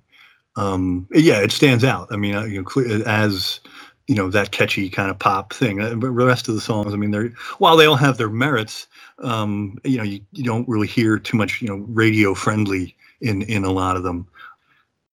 [0.61, 2.09] Um, yeah, it stands out.
[2.11, 3.61] I mean, uh, you know, as
[4.09, 5.81] you know that catchy kind of pop thing.
[5.81, 8.29] Uh, but the rest of the songs, I mean, they're while they all have their
[8.29, 8.87] merits,
[9.21, 13.41] um, you know, you, you don't really hear too much, you know, radio friendly in
[13.43, 14.29] in a lot of them.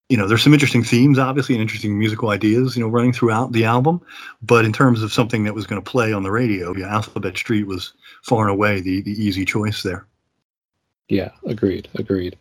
[0.09, 3.53] You know, there's some interesting themes, obviously, and interesting musical ideas, you know, running throughout
[3.53, 4.01] the album.
[4.43, 7.37] But in terms of something that was going to play on the radio, yeah, Alphabet
[7.37, 10.07] Street was far and away the the easy choice there.
[11.09, 12.37] Yeah, agreed, agreed.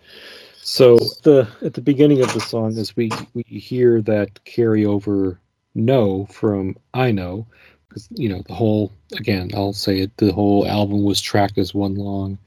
[0.67, 5.37] So the at the beginning of the song, as we we hear that carryover
[5.75, 7.45] "No" from "Eye No,"
[7.87, 11.75] because you know the whole again, I'll say it, the whole album was tracked as
[11.75, 12.39] one long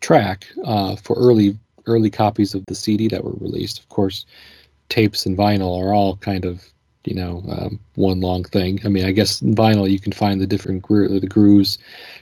[0.00, 3.78] track uh, for early early copies of the CD that were released.
[3.78, 4.24] Of course,
[4.88, 6.64] tapes and vinyl are all kind of
[7.04, 8.80] you know um, one long thing.
[8.86, 11.76] I mean, I guess in vinyl you can find the different gro- the grooves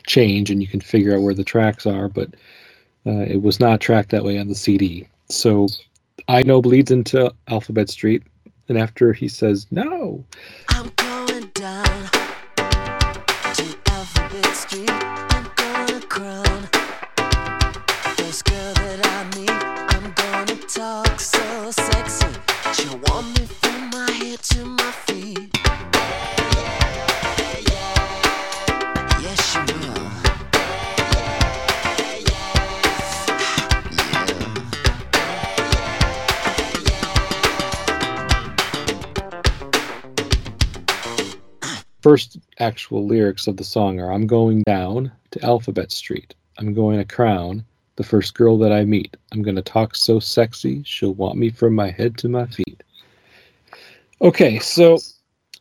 [0.04, 2.34] change and you can figure out where the tracks are, but
[3.06, 5.06] uh, it was not tracked that way on the CD.
[5.32, 5.66] So
[6.28, 8.22] Eye No bleeds into Alphabet Street,
[8.68, 10.24] and after he says no,
[20.68, 22.26] talk so sexy.
[22.72, 25.11] She want me from my head to my.
[42.12, 46.34] First actual lyrics of the song are I'm going down to Alphabet Street.
[46.58, 47.64] I'm going to crown
[47.96, 49.16] the first girl that I meet.
[49.32, 52.82] I'm going to talk so sexy, she'll want me from my head to my feet.
[54.20, 54.98] Okay, so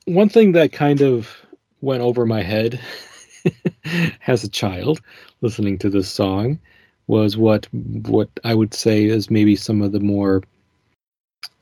[0.04, 1.34] one thing that kind of
[1.80, 2.82] went over my head
[4.28, 5.00] as a child
[5.40, 6.60] listening to this song
[7.08, 10.44] was what what I would say is maybe some of the more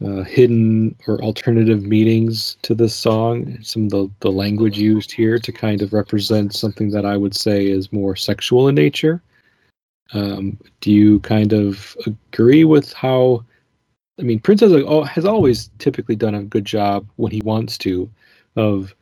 [0.06, 3.58] uh, hidden or alternative meanings to this song.
[3.62, 7.36] Some of the, the language used here to kind of represent something that I would
[7.36, 9.22] say is more sexual in nature.
[10.14, 13.44] Um, do you kind of agree with how?
[14.20, 14.74] I mean, Prince has,
[15.08, 18.10] has always typically done a good job when he wants to
[18.56, 18.94] of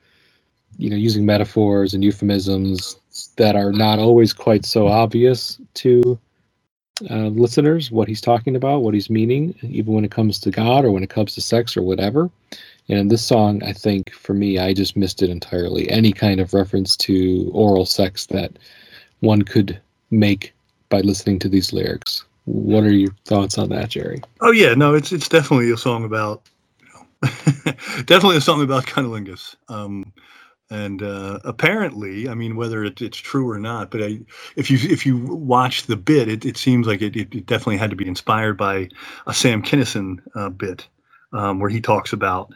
[0.78, 3.00] you know using metaphors and euphemisms
[3.38, 6.20] that are not always quite so obvious to
[7.10, 10.86] uh, listeners what he's talking about, what he's meaning, even when it comes to God
[10.86, 12.30] or when it comes to sex or whatever.
[12.90, 15.90] And this song, I think for me, I just missed it entirely.
[15.92, 18.58] Any kind of reference to oral sex that
[19.20, 19.80] one could
[20.10, 20.54] make
[20.90, 22.24] by listening to these lyrics.
[22.46, 24.22] What are your thoughts on that, Jerry?
[24.40, 26.44] Oh yeah, no, it's it's definitely a song about,
[26.80, 27.06] you know,
[28.06, 29.56] definitely a song about cunnilingus.
[29.68, 30.14] Um,
[30.70, 34.20] and uh, apparently, I mean, whether it, it's true or not, but I,
[34.58, 37.90] if you if you watch the bit, it, it seems like it, it definitely had
[37.90, 38.90] to be inspired by
[39.28, 40.86] a Sam Kinison uh, bit
[41.32, 42.54] um, where he talks about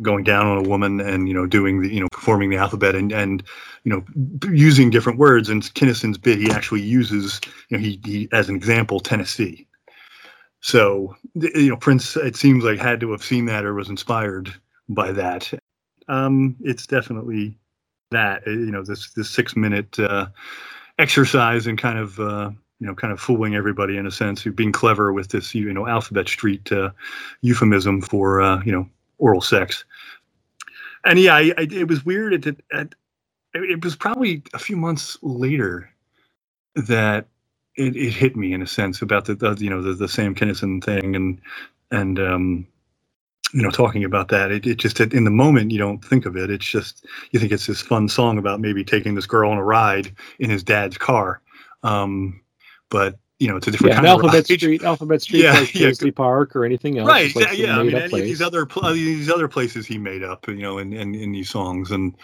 [0.00, 2.94] going down on a woman and you know doing the you know performing the alphabet
[2.94, 3.42] and and
[3.84, 4.04] you know
[4.50, 5.48] using different words.
[5.48, 9.66] And Kinison's bit he actually uses you know he, he as an example Tennessee.
[10.60, 14.54] So you know Prince it seems like had to have seen that or was inspired
[14.90, 15.54] by that
[16.08, 17.56] um it's definitely
[18.10, 20.26] that uh, you know this this six minute uh,
[20.98, 24.72] exercise and kind of uh, you know kind of fooling everybody in a sense being
[24.72, 26.90] clever with this you know alphabet street uh,
[27.42, 28.88] euphemism for uh, you know
[29.18, 29.84] oral sex.
[31.04, 32.46] And yeah, I, I, it was weird.
[32.46, 32.94] It, it,
[33.54, 35.90] it was probably a few months later
[36.74, 37.26] that
[37.76, 40.34] it, it hit me in a sense about the, the you know the, the Sam
[40.34, 41.40] Kinison thing and
[41.90, 42.66] and um,
[43.54, 44.50] you know talking about that.
[44.50, 46.50] It, it just in the moment you don't think of it.
[46.50, 49.64] It's just you think it's this fun song about maybe taking this girl on a
[49.64, 51.40] ride in his dad's car.
[51.84, 52.40] Um,
[52.90, 56.10] but you know, it's a different yeah, kind Alphabet Street, Alphabet Street, yeah, like yeah.
[56.14, 57.08] Park or anything else.
[57.08, 57.34] Right?
[57.34, 60.56] Like yeah, I mean, any of these other these other places he made up, you
[60.56, 62.16] know, in, in, in these songs, and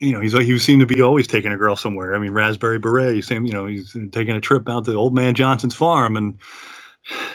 [0.00, 2.14] you know, he's like he seemed to be always taking a girl somewhere.
[2.14, 5.34] I mean, Raspberry Beret, same, you know, he's taking a trip out to Old Man
[5.34, 6.38] Johnson's farm, and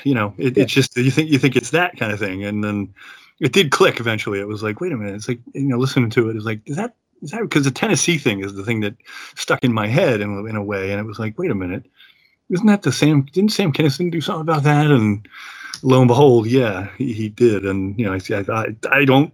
[0.04, 0.64] you know, it, yeah.
[0.64, 2.94] it's just you think you think it's that kind of thing, and then
[3.40, 4.40] it did click eventually.
[4.40, 6.62] It was like, wait a minute, it's like you know, listening to it is like,
[6.66, 8.96] is that is that because the Tennessee thing is the thing that
[9.36, 11.86] stuck in my head in in a way, and it was like, wait a minute
[12.50, 13.24] isn't that the Sam?
[13.34, 14.88] Didn't Sam Kinison do something about that?
[14.88, 15.28] And
[15.84, 17.66] lo and behold, yeah, he, he did.
[17.66, 19.34] And you know, I, I, I don't.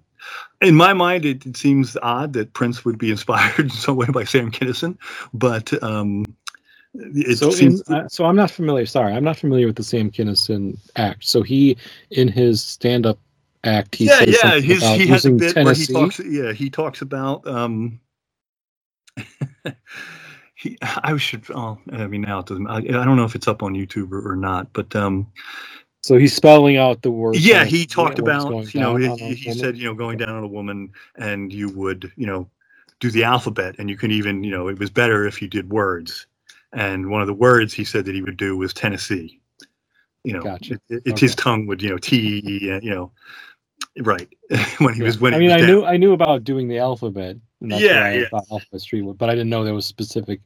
[0.62, 4.08] In my mind, it, it, seems odd that Prince would be inspired in some way
[4.08, 4.98] by Sam Kinison,
[5.34, 6.26] but um,
[6.94, 7.82] it so seems.
[7.82, 8.86] In, uh, so I'm not familiar.
[8.86, 11.26] Sorry, I'm not familiar with the Sam Kinison act.
[11.26, 11.78] So he,
[12.12, 13.20] in his stand-up
[13.64, 15.94] act, he yeah, yeah, his, he has a bit Tennessee.
[15.94, 16.20] where he talks.
[16.20, 17.46] Yeah, he talks about.
[17.48, 18.00] Um,
[20.56, 21.46] he, I should.
[21.54, 22.68] Oh, I mean, now it doesn't.
[22.68, 25.28] I, I don't know if it's up on YouTube or, or not, but um,
[26.04, 27.38] so he's spelling out the word.
[27.38, 30.48] Yeah, he talked about you know he, he said you know going down on a
[30.48, 32.50] woman and you would you know
[33.00, 35.70] do the alphabet and you can even you know it was better if you did
[35.70, 36.28] words
[36.74, 39.40] and one of the words he said that he would do was Tennessee.
[40.24, 40.76] You know, gotcha.
[40.90, 41.20] it, it, okay.
[41.20, 42.42] his tongue would you know T
[42.82, 43.12] you know
[44.00, 44.28] right
[44.80, 45.06] when he yeah.
[45.06, 45.68] was when I mean I down.
[45.68, 48.26] knew I knew about doing the alphabet yeah, yeah.
[48.52, 50.42] Alphabet Street but I didn't know there was specific,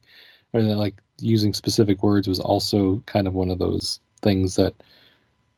[0.52, 4.74] or that like using specific words was also kind of one of those things that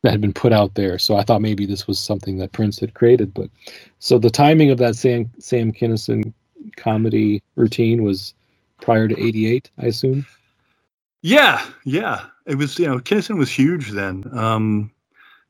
[0.01, 0.97] that had been put out there.
[0.97, 3.33] So I thought maybe this was something that Prince had created.
[3.33, 3.49] But
[3.99, 6.33] so the timing of that Sam Sam Kinison
[6.75, 8.33] comedy routine was
[8.81, 10.25] prior to '88, I assume.
[11.21, 12.79] Yeah, yeah, it was.
[12.79, 14.23] You know, Kinison was huge then.
[14.33, 14.91] Um,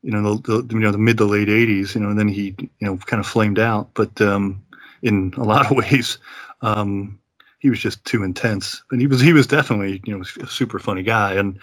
[0.02, 1.94] you know, the, the you know the mid to late '80s.
[1.94, 3.90] You know, and then he you know kind of flamed out.
[3.94, 4.62] But um,
[5.02, 6.18] in a lot of ways.
[6.60, 7.18] Um,
[7.62, 10.80] he was just too intense, and he was he was definitely you know a super
[10.80, 11.34] funny guy.
[11.34, 11.60] And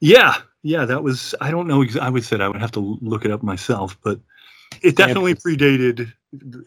[0.00, 1.82] yeah, yeah, that was I don't know.
[1.98, 4.20] I would say I would have to look it up myself, but
[4.82, 6.12] it definitely predated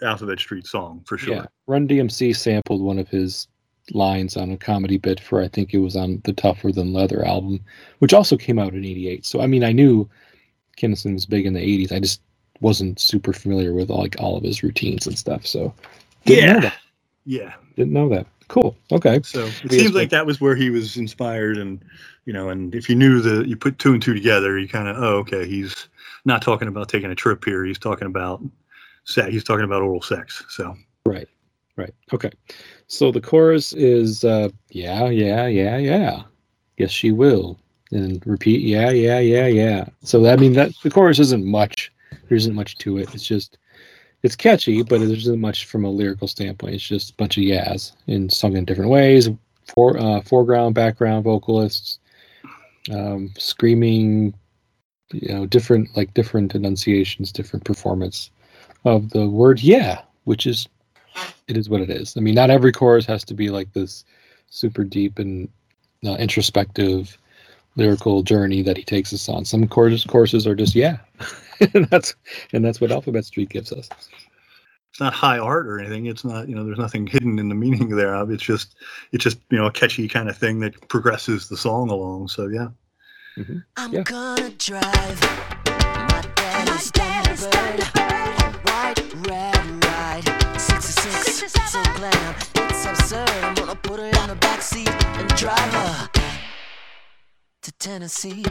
[0.01, 1.35] Alphabet Street song for sure.
[1.35, 3.47] Yeah, Run DMC sampled one of his
[3.91, 7.25] lines on a comedy bit for I think it was on the Tougher Than Leather
[7.25, 7.59] album,
[7.99, 9.25] which also came out in '88.
[9.25, 10.09] So I mean, I knew
[10.77, 11.91] Kinison was big in the '80s.
[11.91, 12.21] I just
[12.61, 15.45] wasn't super familiar with like all of his routines and stuff.
[15.45, 15.73] So
[16.23, 16.71] yeah.
[17.25, 17.53] Yeah.
[17.75, 18.27] Didn't know that.
[18.47, 18.75] Cool.
[18.91, 19.21] Okay.
[19.23, 21.83] So it seems like that was where he was inspired, and
[22.25, 24.87] you know, and if you knew that you put two and two together, you kind
[24.87, 25.87] of, oh, okay, he's
[26.25, 27.65] not talking about taking a trip here.
[27.65, 28.41] He's talking about
[29.05, 29.29] sex.
[29.29, 30.43] He's talking about oral sex.
[30.49, 31.27] So right,
[31.75, 32.31] right, okay.
[32.87, 36.23] So the chorus is, uh, yeah, yeah, yeah, yeah.
[36.77, 37.59] Yes, she will,
[37.91, 39.85] and repeat, yeah, yeah, yeah, yeah.
[40.03, 41.91] So I mean that the chorus isn't much.
[42.27, 43.13] There isn't much to it.
[43.13, 43.57] It's just
[44.23, 46.75] it's catchy, but there isn't much from a lyrical standpoint.
[46.75, 49.29] It's just a bunch of yaz and sung in different ways.
[49.73, 51.99] For uh, foreground, background vocalists,
[52.91, 54.33] um, screaming,
[55.11, 58.29] you know, different like different enunciations, different performance
[58.85, 60.67] of the word "yeah," which is
[61.47, 62.15] it is what it is.
[62.17, 64.05] I mean, not every chorus has to be like this
[64.49, 65.49] super deep and
[66.05, 67.17] uh, introspective
[67.75, 69.45] lyrical journey that he takes us on.
[69.45, 70.97] Some courses courses are just yeah,
[71.73, 72.15] and that's
[72.53, 73.89] and that's what Alphabet Street gives us.
[74.91, 76.05] It's not high art or anything.
[76.05, 78.15] It's not you know there's nothing hidden in the meaning there.
[78.31, 78.75] It's just
[79.11, 82.27] it's just you know a catchy kind of thing that progresses the song along.
[82.27, 82.67] So yeah.
[83.37, 83.57] Mm-hmm.
[83.77, 84.03] I'm yeah.
[84.03, 85.21] gonna drive
[85.65, 88.02] my daddy's, daddy's
[92.11, 93.29] so it's absurd.
[93.29, 94.89] I'm gonna put her in the backseat
[95.19, 96.09] and drive her
[97.61, 98.43] to Tennessee.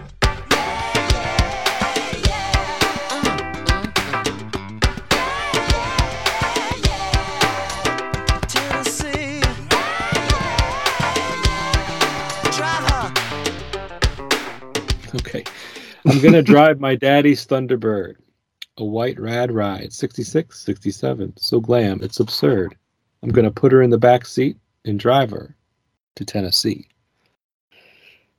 [15.14, 15.44] Okay.
[16.07, 18.14] I'm going to drive my daddy's Thunderbird.
[18.78, 21.34] a white rad ride, 66, 67.
[21.36, 22.74] So glam, it's absurd.
[23.23, 25.55] I'm going to put her in the back seat and drive her
[26.16, 26.87] to Tennessee.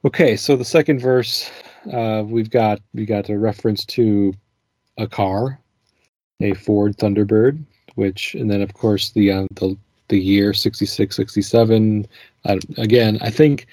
[0.05, 1.49] Okay, so the second verse,
[1.91, 4.33] uh, we've got we got a reference to
[4.97, 5.59] a car,
[6.41, 7.63] a Ford Thunderbird,
[7.95, 9.77] which, and then of course the uh, the
[10.09, 12.05] the year 66, 67.
[12.45, 13.67] Uh, again, I think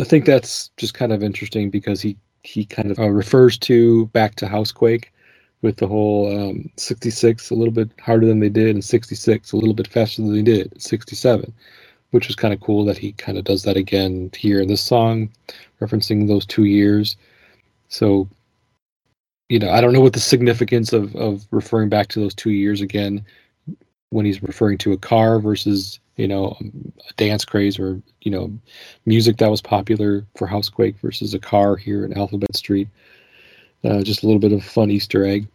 [0.00, 4.06] I think that's just kind of interesting because he he kind of uh, refers to
[4.06, 5.12] back to Housequake
[5.62, 9.56] with the whole um, 66 a little bit harder than they did and 66 a
[9.56, 11.52] little bit faster than they did 67
[12.10, 14.80] which was kind of cool that he kind of does that again here in this
[14.80, 15.30] song
[15.80, 17.16] referencing those two years.
[17.88, 18.28] So
[19.48, 22.50] you know i don't know what the significance of of referring back to those two
[22.50, 23.24] years again
[24.10, 26.56] when he's referring to a car versus you know
[27.08, 28.52] a dance craze or you know
[29.06, 32.88] music that was popular for housequake versus a car here in alphabet street
[33.84, 35.46] uh, just a little bit of fun Easter egg.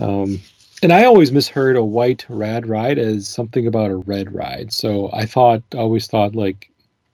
[0.00, 0.40] Um,
[0.82, 4.72] and I always misheard a white rad ride as something about a red ride.
[4.72, 6.70] So I thought, always thought like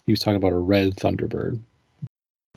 [0.07, 1.61] he was talking about a red Thunderbird.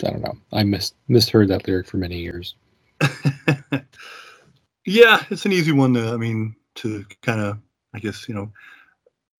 [0.03, 0.35] I don't know.
[0.51, 2.55] I mis- misheard that lyric for many years.
[4.85, 7.59] yeah, it's an easy one to, I mean, to kind of,
[7.93, 8.51] I guess, you know,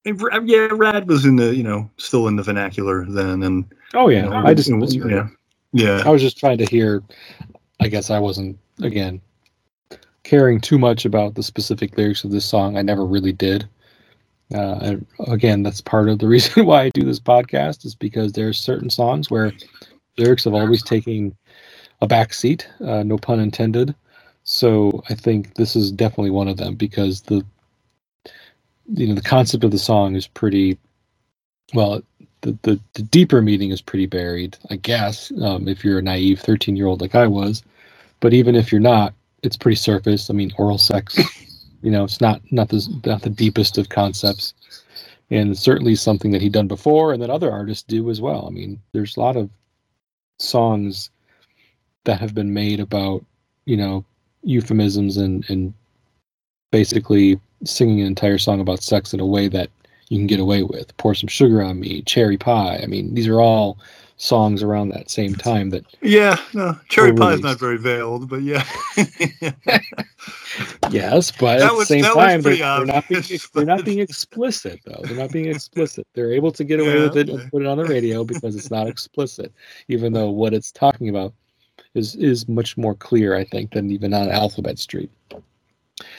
[0.06, 3.42] yeah, rad was in the, you know, still in the vernacular then.
[3.42, 4.26] And, oh, yeah.
[4.26, 5.28] You know, I just, yeah.
[5.72, 6.04] Yeah.
[6.06, 7.02] I was just trying to hear
[7.80, 9.22] I guess I wasn't again
[10.24, 12.78] caring too much about the specific lyrics of this song.
[12.78, 13.68] I never really did.
[14.54, 14.96] Uh,
[15.28, 18.90] again, that's part of the reason why I do this podcast is because there's certain
[18.90, 19.52] songs where
[20.18, 21.36] lyrics have always taken
[22.02, 23.96] a back seat, uh, no pun intended.
[24.44, 27.46] So I think this is definitely one of them because the
[28.88, 30.78] you know the concept of the song is pretty
[31.74, 32.02] well
[32.44, 36.40] the, the, the deeper meaning is pretty buried, I guess, um, if you're a naive
[36.42, 37.64] 13 year old like I was.
[38.20, 40.30] But even if you're not, it's pretty surface.
[40.30, 41.18] I mean, oral sex,
[41.82, 44.54] you know, it's not not the not the deepest of concepts,
[45.32, 48.46] and certainly something that he'd done before, and that other artists do as well.
[48.48, 49.50] I mean, there's a lot of
[50.40, 51.10] songs
[52.06, 53.24] that have been made about,
[53.66, 54.06] you know,
[54.44, 55.74] euphemisms and and
[56.72, 59.70] basically singing an entire song about sex in a way that
[60.14, 60.96] you can get away with.
[60.98, 62.80] Pour some sugar on me, cherry pie.
[62.84, 63.80] I mean, these are all
[64.18, 65.84] songs around that same time that.
[66.02, 68.64] Yeah, no, cherry pie is not very veiled, but yeah.
[70.92, 74.00] yes, but that at was, the same time, they're, they're, not being, they're not being
[74.00, 75.02] explicit though.
[75.04, 76.06] They're not being explicit.
[76.14, 77.42] They're able to get away yeah, with it okay.
[77.42, 79.52] and put it on the radio because it's not explicit,
[79.88, 81.34] even though what it's talking about
[81.96, 85.10] is is much more clear, I think, than even on Alphabet Street.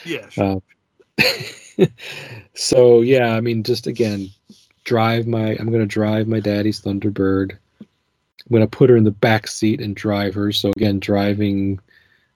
[0.03, 0.27] Yeah.
[0.27, 0.61] Sure.
[1.17, 1.23] Uh,
[2.53, 4.29] so yeah, I mean, just again,
[4.83, 5.55] drive my.
[5.59, 7.57] I'm gonna drive my daddy's Thunderbird.
[7.81, 10.51] I'm gonna put her in the back seat and drive her.
[10.51, 11.79] So again, driving,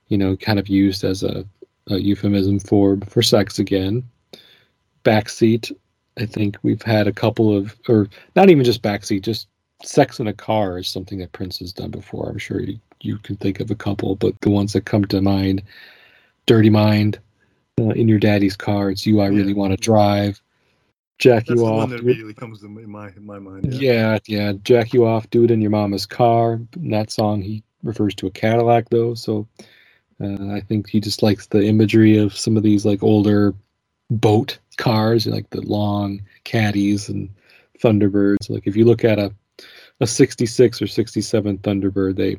[0.07, 1.45] you know, kind of used as a,
[1.87, 4.03] a euphemism for for sex again.
[5.03, 5.71] Back seat.
[6.19, 9.47] I think we've had a couple of, or not even just back seat, just
[9.83, 12.29] sex in a car is something that Prince has done before.
[12.29, 15.21] I'm sure you, you can think of a couple, but the ones that come to
[15.21, 15.63] mind,
[16.45, 17.19] Dirty Mind,
[17.80, 18.91] uh, in your daddy's car.
[18.91, 20.41] It's you I really want to drive.
[21.17, 21.77] Jack That's you off.
[21.77, 23.73] One that immediately comes to my in my mind.
[23.73, 24.13] Yeah.
[24.13, 24.53] yeah, yeah.
[24.63, 25.30] Jack you off.
[25.30, 26.61] Do it in your mama's car.
[26.75, 29.47] In that song, he refers to a Cadillac though, so
[30.21, 33.53] uh, I think he just likes the imagery of some of these like older
[34.09, 37.30] boat cars, like the long caddies and
[37.80, 38.49] Thunderbirds.
[38.49, 39.34] Like if you look at a
[40.01, 42.38] a 66 or 67 Thunderbird, they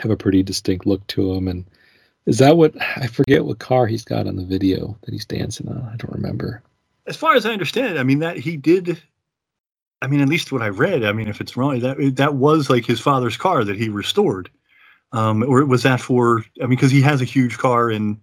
[0.00, 1.64] have a pretty distinct look to them, and
[2.26, 5.68] is that what I forget what car he's got on the video that he's dancing
[5.68, 5.88] on?
[5.92, 6.62] I don't remember.
[7.06, 9.00] As far as I understand, I mean that he did.
[10.02, 11.04] I mean, at least what I read.
[11.04, 14.50] I mean, if it's wrong, that that was like his father's car that he restored,
[15.12, 16.44] um, or was that for?
[16.60, 18.20] I mean, because he has a huge car in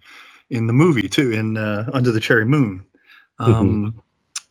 [0.50, 2.86] in the movie too, in uh, Under the Cherry Moon.
[3.40, 4.00] Um, mm-hmm.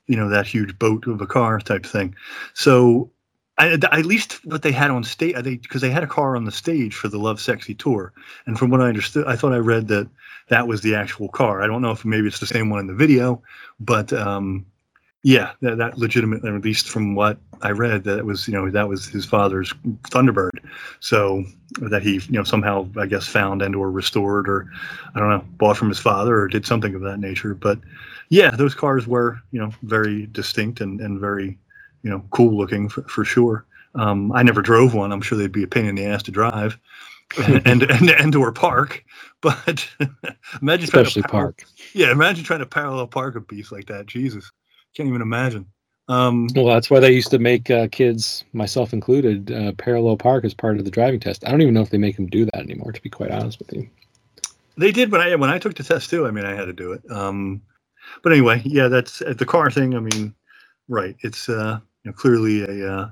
[0.06, 2.14] You know that huge boat of a car type thing.
[2.54, 3.10] So
[3.58, 6.44] I, at least what they had on stage, they because they had a car on
[6.44, 8.12] the stage for the Lovesexy tour,
[8.46, 10.08] and from what I understood, I thought I read that
[10.48, 11.62] that was the actual car.
[11.62, 13.42] I don't know if maybe it's the same one in the video,
[13.78, 14.64] but um,
[15.22, 18.88] yeah, that, that legitimately, at least from what I read, that was you know that
[18.88, 19.72] was his father's
[20.04, 20.58] Thunderbird,
[21.00, 21.44] so
[21.78, 24.68] that he you know somehow I guess found and or restored or
[25.14, 27.54] I don't know bought from his father or did something of that nature.
[27.54, 27.78] But
[28.30, 31.58] yeah, those cars were you know very distinct and and very
[32.02, 33.64] you know, cool looking for, for sure.
[33.94, 35.12] Um, I never drove one.
[35.12, 36.78] I'm sure they'd be a pain in the ass to drive
[37.38, 39.04] and, and, and, and or park.
[39.40, 39.88] But
[40.62, 41.64] imagine especially park.
[41.94, 44.06] Yeah, imagine trying to parallel park a beast like that.
[44.06, 44.50] Jesus,
[44.94, 45.66] can't even imagine.
[46.08, 50.44] Um, well, that's why they used to make uh, kids, myself included, uh, parallel park
[50.44, 51.46] as part of the driving test.
[51.46, 52.92] I don't even know if they make them do that anymore.
[52.92, 53.88] To be quite honest with you.
[54.76, 56.26] They did when I when I took the test too.
[56.26, 57.02] I mean, I had to do it.
[57.10, 57.62] Um,
[58.22, 59.94] but anyway, yeah, that's uh, the car thing.
[59.94, 60.34] I mean,
[60.88, 61.16] right?
[61.20, 63.10] It's uh, you know, clearly a, uh,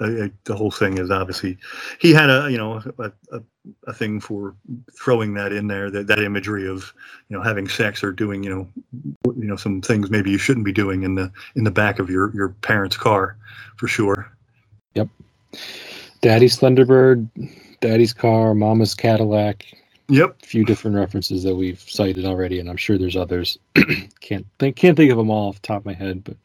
[0.00, 1.56] a, a the whole thing is obviously
[2.00, 3.42] he had a you know a, a,
[3.86, 4.54] a thing for
[4.98, 6.92] throwing that in there that that imagery of
[7.28, 8.68] you know having sex or doing you know
[9.36, 12.10] you know some things maybe you shouldn't be doing in the in the back of
[12.10, 13.36] your your parents' car
[13.76, 14.30] for sure.
[14.94, 15.08] Yep.
[16.20, 17.28] Daddy's Thunderbird,
[17.80, 19.66] Daddy's car, Mama's Cadillac.
[20.08, 20.36] Yep.
[20.42, 23.58] A few different references that we've cited already, and I'm sure there's others.
[24.20, 26.36] can't think can't think of them all off the top of my head, but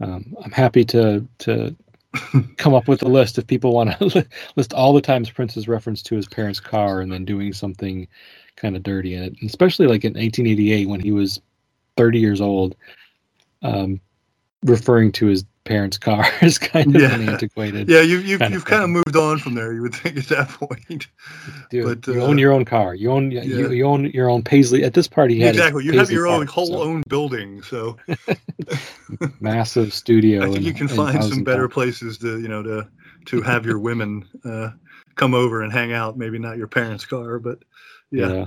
[0.00, 1.76] um, I'm happy to to
[2.56, 4.26] come up with a list if people want to
[4.56, 8.08] list all the times Prince is referenced to his parents' car and then doing something
[8.56, 11.40] kind of dirty in it, and especially like in 1888 when he was
[11.96, 12.76] 30 years old,
[13.62, 14.00] um,
[14.64, 17.32] referring to his parents' car is kind of an Yeah.
[17.32, 17.88] antiquated.
[17.88, 19.72] Yeah, you, you've Kind of you've kind of moved on from there.
[19.72, 21.08] You would think at that point.
[21.70, 22.94] Dude, but, you uh, own your own car.
[22.94, 23.42] You own yeah.
[23.42, 24.84] you own your own Paisley.
[24.84, 25.84] At this party, he had his exactly.
[25.84, 27.96] You have your own Park, whole so own building, so
[29.40, 30.40] massive studio.
[30.40, 32.88] I think and- you can find some better places to you know to
[33.26, 34.70] to have your women uh,
[35.16, 36.16] come over and hang out.
[36.16, 37.58] Maybe not your parents' car, but
[38.10, 38.46] yeah.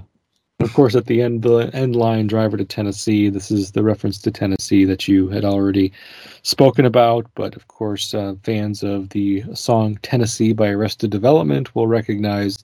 [0.64, 3.30] Of course, at the end, the end line, driver to Tennessee.
[3.30, 5.92] This is the reference to Tennessee that you had already
[6.44, 7.28] spoken about.
[7.36, 12.64] But of course, uh, fans of the song "Tennessee" by Arrested Development will recognize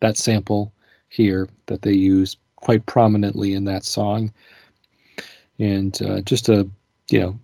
[0.00, 0.72] that sample
[1.08, 4.32] here that they use quite prominently in that song.
[5.60, 6.68] And uh, just a,
[7.10, 7.38] you know,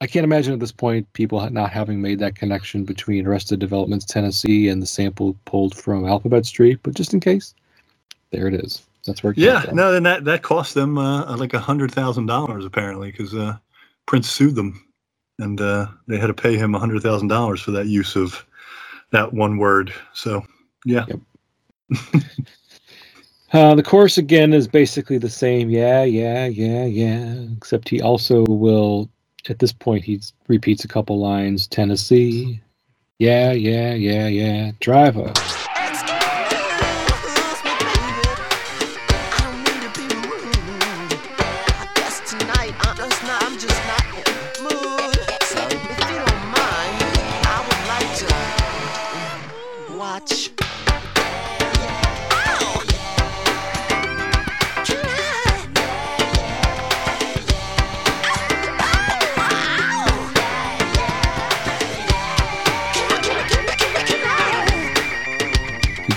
[0.00, 4.06] I can't imagine at this point people not having made that connection between Arrested Development's
[4.06, 6.80] Tennessee and the sample pulled from Alphabet Street.
[6.82, 7.54] But just in case,
[8.30, 8.82] there it is.
[9.06, 12.64] That's came Yeah, no, then that that cost them uh, like a hundred thousand dollars
[12.64, 13.56] apparently because uh,
[14.06, 14.84] Prince sued them,
[15.38, 18.44] and uh, they had to pay him a hundred thousand dollars for that use of
[19.12, 19.92] that one word.
[20.14, 20.44] So
[20.86, 21.06] yeah,
[23.52, 25.70] Uh, the chorus again is basically the same.
[25.70, 27.46] Yeah, yeah, yeah, yeah.
[27.56, 29.10] Except he also will,
[29.48, 31.66] at this point, he repeats a couple lines.
[31.66, 32.60] Tennessee.
[33.18, 34.72] Yeah, yeah, yeah, yeah.
[34.80, 35.32] Driver.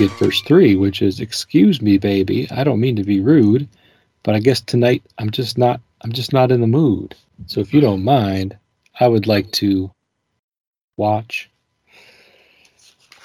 [0.08, 2.50] Verse three, which is, "Excuse me, baby.
[2.52, 3.68] I don't mean to be rude,
[4.24, 5.80] but I guess tonight I'm just not.
[6.02, 7.16] I'm just not in the mood.
[7.48, 8.58] So if you don't mind,
[9.00, 9.92] I would like to
[10.98, 11.50] watch."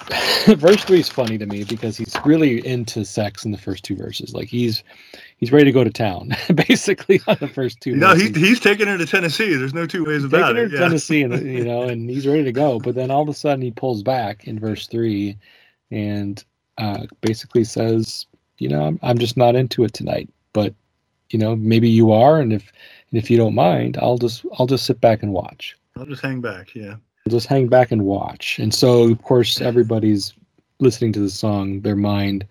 [0.57, 3.95] verse three is funny to me because he's really into sex in the first two
[3.95, 4.33] verses.
[4.33, 4.83] Like he's
[5.37, 6.35] he's ready to go to town,
[6.67, 7.95] basically on the first two.
[7.95, 9.53] no, he, he's taking her to Tennessee.
[9.55, 10.69] There's no two ways about taking her it.
[10.69, 10.81] to Yeah.
[10.81, 12.79] Tennessee, and you know, and he's ready to go.
[12.79, 15.37] But then all of a sudden, he pulls back in verse three,
[15.89, 16.43] and
[16.77, 18.25] uh, basically says,
[18.57, 20.29] "You know, I'm, I'm just not into it tonight.
[20.53, 20.73] But
[21.29, 22.71] you know, maybe you are, and if
[23.11, 25.75] and if you don't mind, I'll just I'll just sit back and watch.
[25.97, 26.75] I'll just hang back.
[26.75, 26.95] Yeah.
[27.25, 30.33] I'll just hang back and watch." And so, of course, everybody's
[30.79, 31.81] listening to the song.
[31.81, 32.45] Their mind.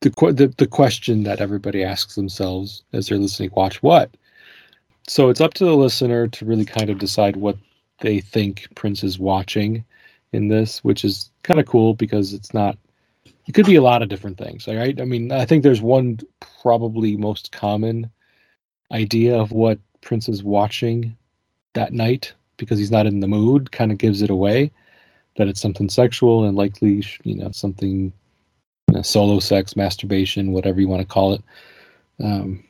[0.00, 4.10] The, the, the question that everybody asks themselves as they're listening watch what
[5.08, 7.56] so it's up to the listener to really kind of decide what
[8.00, 9.84] they think Prince is watching
[10.32, 12.78] in this, which is kind of cool because it's not.
[13.46, 15.00] It could be a lot of different things, right?
[15.00, 16.18] I mean, I think there's one
[16.62, 18.10] probably most common
[18.92, 21.16] idea of what Prince is watching
[21.74, 23.72] that night because he's not in the mood.
[23.72, 24.70] Kind of gives it away
[25.36, 28.12] that it's something sexual and likely, you know, something
[28.88, 31.42] you know, solo sex, masturbation, whatever you want to call it.
[32.22, 32.62] Um,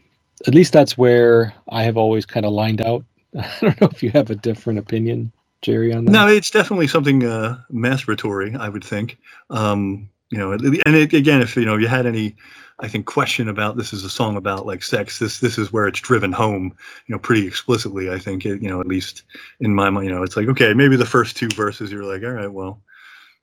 [0.46, 3.04] at least that's where I have always kind of lined out.
[3.38, 6.12] I don't know if you have a different opinion, Jerry, on that.
[6.12, 9.18] No, it's definitely something uh, masturbatory, I would think.
[9.50, 12.34] Um, you know, and it, again, if you know you had any,
[12.80, 15.18] I think, question about this is a song about like sex.
[15.18, 16.74] This this is where it's driven home,
[17.06, 18.10] you know, pretty explicitly.
[18.10, 19.24] I think, it, you know, at least
[19.60, 22.22] in my mind, you know, it's like okay, maybe the first two verses you're like,
[22.22, 22.80] all right, well,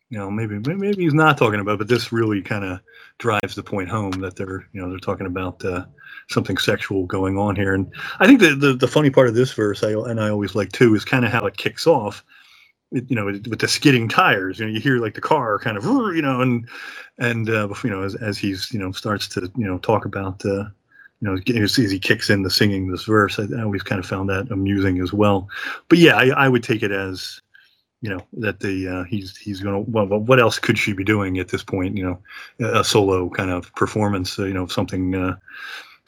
[0.10, 2.80] you know, maybe maybe he's not talking about, but this really kind of
[3.20, 5.86] drives the point home that they're you know they're talking about uh,
[6.32, 7.76] something sexual going on here.
[7.76, 10.56] And I think the the, the funny part of this verse, I and I always
[10.56, 12.26] like too, is kind of how it kicks off.
[12.92, 15.84] You know, with the skidding tires, you know, you hear like the car kind of,
[15.84, 16.68] you know, and
[17.20, 20.44] and uh, you know, as as he's you know starts to you know talk about.
[20.46, 20.66] Uh,
[21.22, 24.00] you know, as, as he kicks in the singing this verse, I, I always kind
[24.00, 25.50] of found that amusing as well.
[25.90, 27.42] But yeah, I, I would take it as
[28.02, 31.38] you know that the uh, he's he's to well, what else could she be doing
[31.38, 31.98] at this point?
[31.98, 32.20] You
[32.60, 34.40] know, a solo kind of performance.
[34.40, 35.36] Uh, you know, something uh,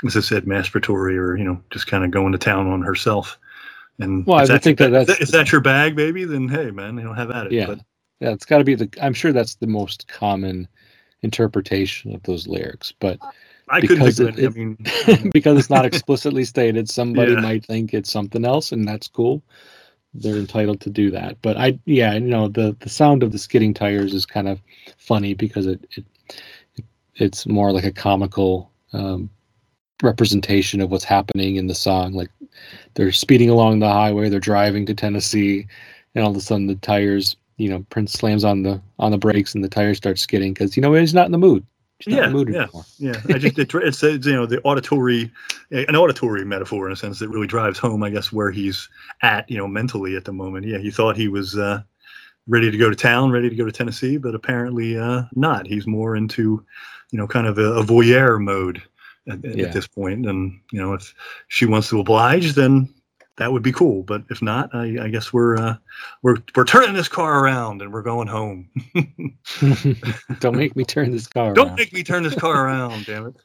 [0.06, 3.38] as I said, masturbatory or you know, just kind of going to town on herself.
[4.02, 6.97] And Well, I think your- that that's- if that's your bag, baby, then hey, man,
[6.97, 7.52] you know, have at it.
[7.52, 7.68] Yeah.
[7.68, 7.80] But
[8.20, 8.89] Yeah, it's got to be the.
[9.02, 10.68] I'm sure that's the most common
[11.24, 13.20] interpretation of those lyrics, but
[13.70, 14.45] I couldn't because it- it.
[15.08, 17.39] I mean, because it's not explicitly stated, somebody Yeah.
[17.41, 19.41] might think it's something else, and that's cool.
[20.14, 21.38] They're entitled to do that.
[21.41, 24.62] But I, yeah, you know, the the sound of the skidding tires is kind of
[24.97, 26.04] funny because it, it,
[26.76, 26.86] it
[27.16, 29.30] it's more like a comical um,
[30.04, 32.14] representation of what's happening in the song.
[32.14, 32.30] Like
[32.93, 35.68] they're speeding along the highway, they're driving to Tennessee,
[36.16, 39.18] and all of a sudden the tires, you know, Prince slams on the on the
[39.18, 41.66] brakes and the tires start skidding because you know he's not in the mood.
[41.99, 42.66] He's not in the mood yeah,
[42.97, 43.36] yeah.
[43.36, 45.32] I just it, it's it's you know the auditory,
[45.72, 48.89] an auditory metaphor in a sense that really drives home, I guess, where he's
[49.22, 50.66] at, you know, mentally at the moment.
[50.66, 51.82] Yeah, he thought he was uh,
[52.47, 55.68] ready to go to town, ready to go to Tennessee, but apparently uh, not.
[55.68, 56.66] He's more into,
[57.12, 58.82] you know, kind of a, a voyeur mode
[59.28, 60.26] at, at this point.
[60.26, 61.13] And you know, if
[61.47, 62.93] she wants to oblige, then
[63.38, 64.03] that would be cool.
[64.03, 65.76] But if not, I, I guess we're uh,
[66.22, 68.69] we're we're turning this car around and we're going home.
[70.39, 71.53] Don't make me turn this car.
[71.53, 71.78] Don't around.
[71.78, 73.36] make me turn this car around, damn it.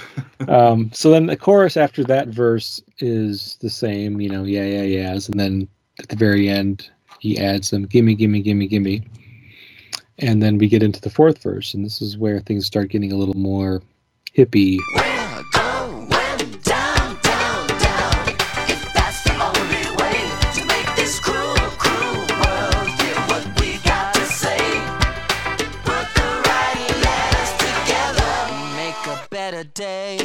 [0.48, 4.82] um, so then the chorus after that verse is the same, you know, yeah, yeah,
[4.82, 5.68] yeahs, and then
[5.98, 9.02] at the very end he adds them, gimme, gimme, gimme, gimme,
[10.18, 13.12] and then we get into the fourth verse, and this is where things start getting
[13.12, 13.82] a little more
[14.36, 14.78] hippie.
[29.72, 30.16] A better day.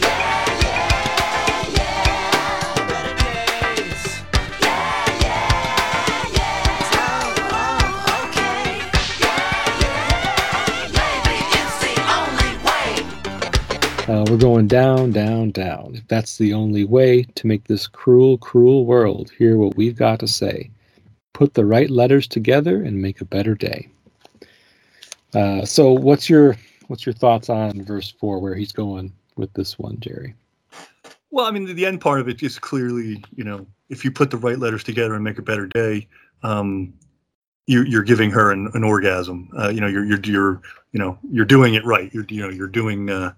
[0.00, 2.74] yeah, yeah.
[2.88, 4.22] Better days.
[4.60, 5.48] Yeah, yeah,
[6.34, 6.90] yeah.
[6.94, 8.62] Oh, oh, okay.
[9.20, 12.90] Yeah, yeah, maybe it's the only way.
[14.08, 15.94] Uh, we're going down, down, down.
[15.94, 20.20] If that's the only way to make this cruel, cruel world hear what we've got
[20.20, 20.70] to say,
[21.32, 23.88] put the right letters together and make a better day.
[25.32, 26.56] Uh, so, what's your
[26.90, 30.34] what's your thoughts on verse four, where he's going with this one, Jerry?
[31.30, 34.32] Well, I mean, the, end part of it is clearly, you know, if you put
[34.32, 36.08] the right letters together and make a better day,
[36.42, 36.92] um,
[37.66, 39.48] you, you're giving her an, an orgasm.
[39.56, 42.12] Uh, you know, you're, you're, you're, you know, you're doing it right.
[42.12, 43.34] You're, you know, you're doing uh,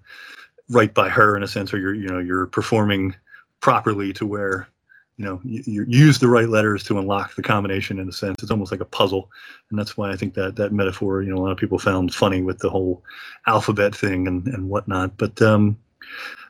[0.69, 3.15] right by her in a sense, or you're, you know, you're performing
[3.59, 4.67] properly to where,
[5.17, 8.41] you know, you, you use the right letters to unlock the combination in a sense.
[8.41, 9.29] It's almost like a puzzle,
[9.69, 12.13] and that's why I think that that metaphor, you know, a lot of people found
[12.13, 13.03] funny with the whole
[13.47, 15.17] alphabet thing and and whatnot.
[15.17, 15.77] But um,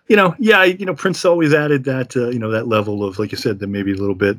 [0.08, 3.20] you know, yeah, you know, Prince always added that, uh, you know, that level of,
[3.20, 4.38] like you said, that maybe a little bit,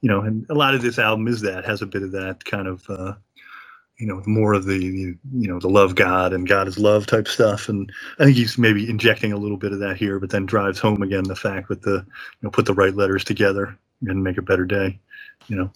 [0.00, 2.44] you know, and a lot of this album is that has a bit of that
[2.44, 3.14] kind of, uh,
[3.98, 5.18] you know, more of the, you
[5.48, 7.68] know, the love God and God is love type stuff.
[7.68, 10.80] And I think he's maybe injecting a little bit of that here, but then drives
[10.80, 14.36] home again the fact with the, you know, put the right letters together and make
[14.36, 14.98] a better day,
[15.46, 15.70] you know,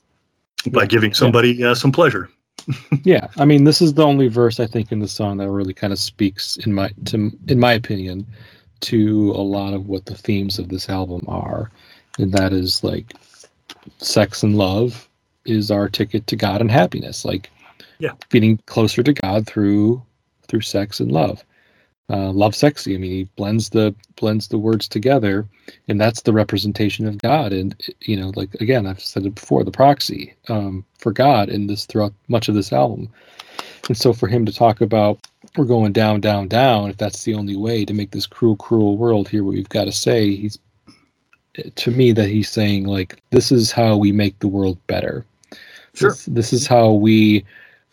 [0.72, 1.16] by Yeah, giving yeah.
[1.16, 2.28] somebody uh, some pleasure.
[3.04, 5.72] Yeah, I mean, this is the only verse I think in the song that really
[5.72, 8.26] kind of speaks, in my to in my opinion,
[8.80, 11.70] to a lot of what the themes of this album are,
[12.18, 13.14] and that is like
[13.98, 15.08] sex and love
[15.46, 17.24] is our ticket to God and happiness.
[17.24, 17.50] Like,
[17.98, 18.12] Yeah.
[18.30, 20.02] getting closer to God through
[20.46, 21.44] through sex and love.
[22.10, 22.94] Uh, love sexy.
[22.94, 25.46] I mean, he blends the blends the words together,
[25.88, 27.52] and that's the representation of God.
[27.52, 31.66] And you know, like again, I've said it before, the proxy um, for God in
[31.66, 33.10] this throughout much of this album.
[33.88, 35.18] And so, for him to talk about
[35.56, 38.96] we're going down, down, down, if that's the only way to make this cruel, cruel
[38.96, 40.58] world hear what we've got to say, he's
[41.74, 45.24] to me that he's saying like this is how we make the world better.
[45.94, 46.10] Sure.
[46.10, 47.44] This, this is how we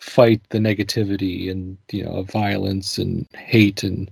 [0.06, 4.12] fight the negativity and you know violence and hate and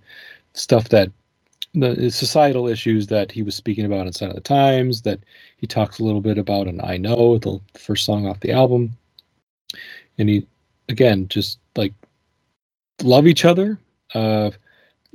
[0.53, 1.11] stuff that
[1.75, 5.19] the societal issues that he was speaking about in Sign of the Times that
[5.57, 8.91] he talks a little bit about in Eye No, the first song off the album.
[10.17, 10.47] And he
[10.89, 11.93] again just like
[13.01, 13.77] love each other
[14.13, 14.51] uh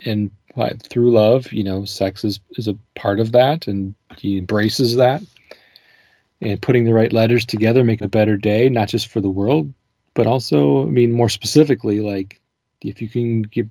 [0.05, 0.31] and
[0.89, 5.23] through love you know sex is is a part of that and he embraces that
[6.41, 9.73] and putting the right letters together make a better day not just for the world
[10.19, 12.41] but also i mean more specifically like
[12.83, 13.69] if you can give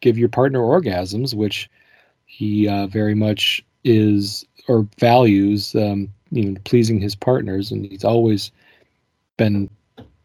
[0.00, 1.70] give your partner orgasms which
[2.24, 8.02] he uh, very much is or values um, you know pleasing his partners and he's
[8.02, 8.50] always
[9.36, 9.70] been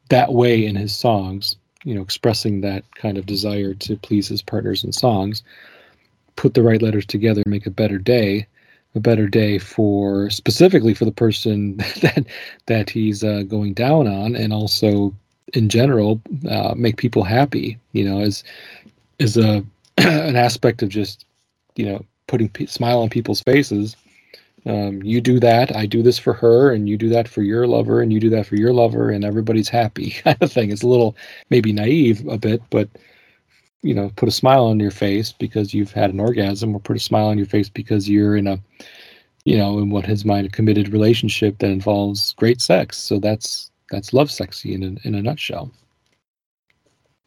[0.09, 4.41] that way in his songs you know expressing that kind of desire to please his
[4.41, 5.43] partners in songs
[6.38, 8.47] put the right letters together make a better day
[8.95, 12.26] a better day for specifically for the person that
[12.66, 15.16] that he's uh, going down on, and also
[15.54, 17.78] in general uh, make people happy.
[17.93, 18.43] You know, is
[19.20, 19.64] is a
[19.97, 21.26] an aspect of just
[21.76, 23.95] you know putting p- smile on people's faces.
[24.66, 27.66] Um, you do that, I do this for her, and you do that for your
[27.66, 30.72] lover, and you do that for your lover, and everybody's happy, kind of thing.
[30.72, 31.16] It's a little
[31.49, 32.88] maybe naive a bit, but
[33.84, 36.95] you know, put a smile on your face because you've had an orgasm, or put
[36.95, 38.60] a smile on your face because you're in a,
[39.45, 42.97] you know, in what has mind a committed relationship that involves great sex.
[42.99, 45.71] So that's that's love sexy in a, in a nutshell.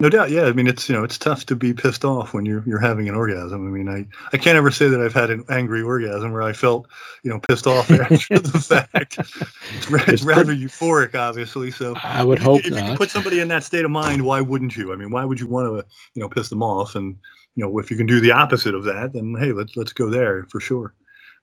[0.01, 0.47] No doubt, yeah.
[0.47, 3.09] I mean, it's you know, it's tough to be pissed off when you're you're having
[3.09, 3.67] an orgasm.
[3.67, 6.53] I mean, I I can't ever say that I've had an angry orgasm where I
[6.53, 6.89] felt
[7.23, 9.19] you know pissed off after the fact.
[9.19, 11.71] It's, it's rather euphoric, obviously.
[11.71, 14.41] So I would hope if you can put somebody in that state of mind, why
[14.41, 14.93] wouldn't you?
[14.93, 16.97] I mean, why would you want to you know piss them off?
[16.97, 17.17] And
[17.55, 20.11] you know, if you can do the opposite of that, then hey, let's let's go
[20.11, 20.93] there for sure.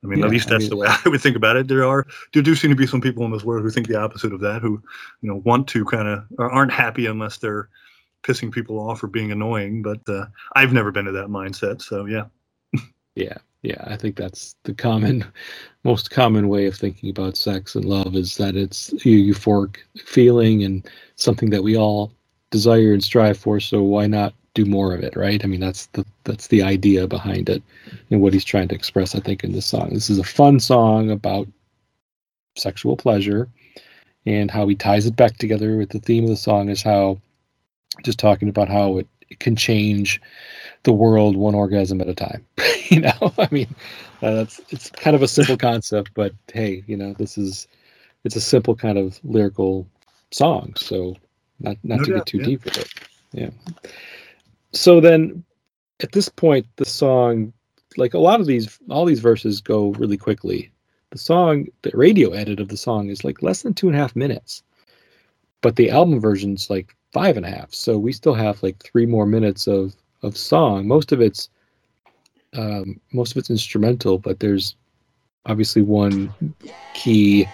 [0.03, 1.67] I mean, Yeah, at least I that's mean- the way I would think about it.
[1.67, 3.99] There are there do seem to be some people in this world who think the
[4.01, 4.81] opposite of that, who
[5.21, 7.69] you know want to kind of or aren't happy unless they're
[8.23, 9.81] pissing people off or being annoying.
[9.81, 10.25] But uh,
[10.55, 12.25] I've never been to that mindset, so yeah.
[13.15, 15.25] Yeah, yeah, I think that's the common,
[15.83, 20.63] most common way of thinking about sex and love is that it's a euphoric feeling
[20.63, 22.13] and something that we all
[22.51, 23.59] desire and strive for.
[23.59, 25.43] So why not do more of it, right?
[25.43, 27.63] I mean, that's the that's the idea behind it
[28.09, 29.15] and what he's trying to express.
[29.15, 31.47] I think in this song, this is a fun song about
[32.57, 33.47] sexual pleasure,
[34.25, 37.19] and how he ties it back together with the theme of the song is how
[38.03, 40.21] just talking about how it, it can change
[40.83, 42.45] the world one orgasm at a time.
[42.89, 43.73] you know, I mean,
[44.21, 47.67] uh, that's it's kind of a simple concept, but hey, you know, this is
[48.25, 49.87] it's a simple kind of lyrical
[50.31, 51.15] song, so
[51.59, 52.43] not not No to doubt, get too yeah.
[52.43, 52.93] deep with it.
[53.33, 53.49] Yeah.
[54.73, 55.43] So then,
[56.01, 57.53] at this point, the song,
[57.97, 60.71] like a lot of these, all these verses go really quickly.
[61.11, 63.99] The song, the radio edit of the song is like less than two and a
[63.99, 64.63] half minutes,
[65.61, 67.73] but the album version's like five and a half.
[67.73, 70.87] So we still have like three more minutes of of song.
[70.87, 71.49] Most of it's
[72.53, 74.75] um, most of it's instrumental, but there's
[75.45, 76.33] obviously one
[76.93, 77.47] key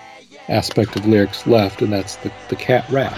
[0.49, 3.17] aspect of lyrics left, and that's the, the cat rap.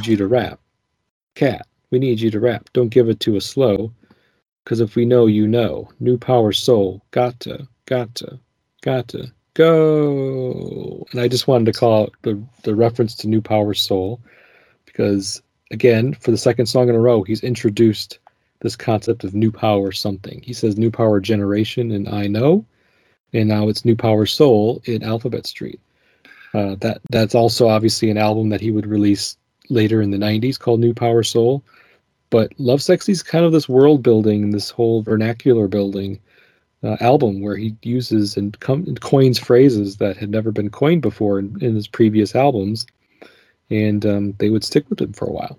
[0.00, 0.58] Need you to rap.
[1.34, 2.70] Cat, we need you to rap.
[2.72, 3.92] Don't give it to us slow.
[4.64, 5.90] Because if we know, you know.
[6.00, 7.04] New power soul.
[7.10, 8.40] Gotta, gotta,
[8.80, 11.06] gotta, go.
[11.12, 14.22] And I just wanted to call out the, the reference to New Power Soul
[14.86, 18.20] because, again, for the second song in a row, he's introduced
[18.60, 20.40] this concept of new power something.
[20.40, 22.64] He says new power generation and Eye No,
[23.34, 25.78] and now it's new power soul in Alphabet Street.
[26.54, 29.36] Uh, that that's also obviously an album that he would release
[29.70, 31.64] later in the 90s called New Power Soul.
[32.30, 36.20] But Lovesexy is kind of this world building, this whole vernacular building
[36.82, 41.38] uh, album where he uses and com- coins phrases that had never been coined before
[41.38, 42.86] in, in his previous albums.
[43.68, 45.58] And um, they would stick with him for a while.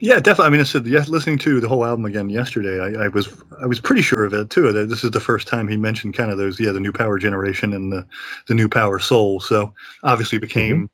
[0.00, 0.46] Yeah, definitely.
[0.46, 2.80] I mean, I said yes, listening to the whole album again yesterday.
[2.80, 4.70] I, I was I was pretty sure of it too.
[4.70, 7.18] That this is the first time he mentioned kind of those yeah the new power
[7.18, 8.06] generation and the
[8.46, 9.40] the new power soul.
[9.40, 9.74] So
[10.04, 10.88] obviously became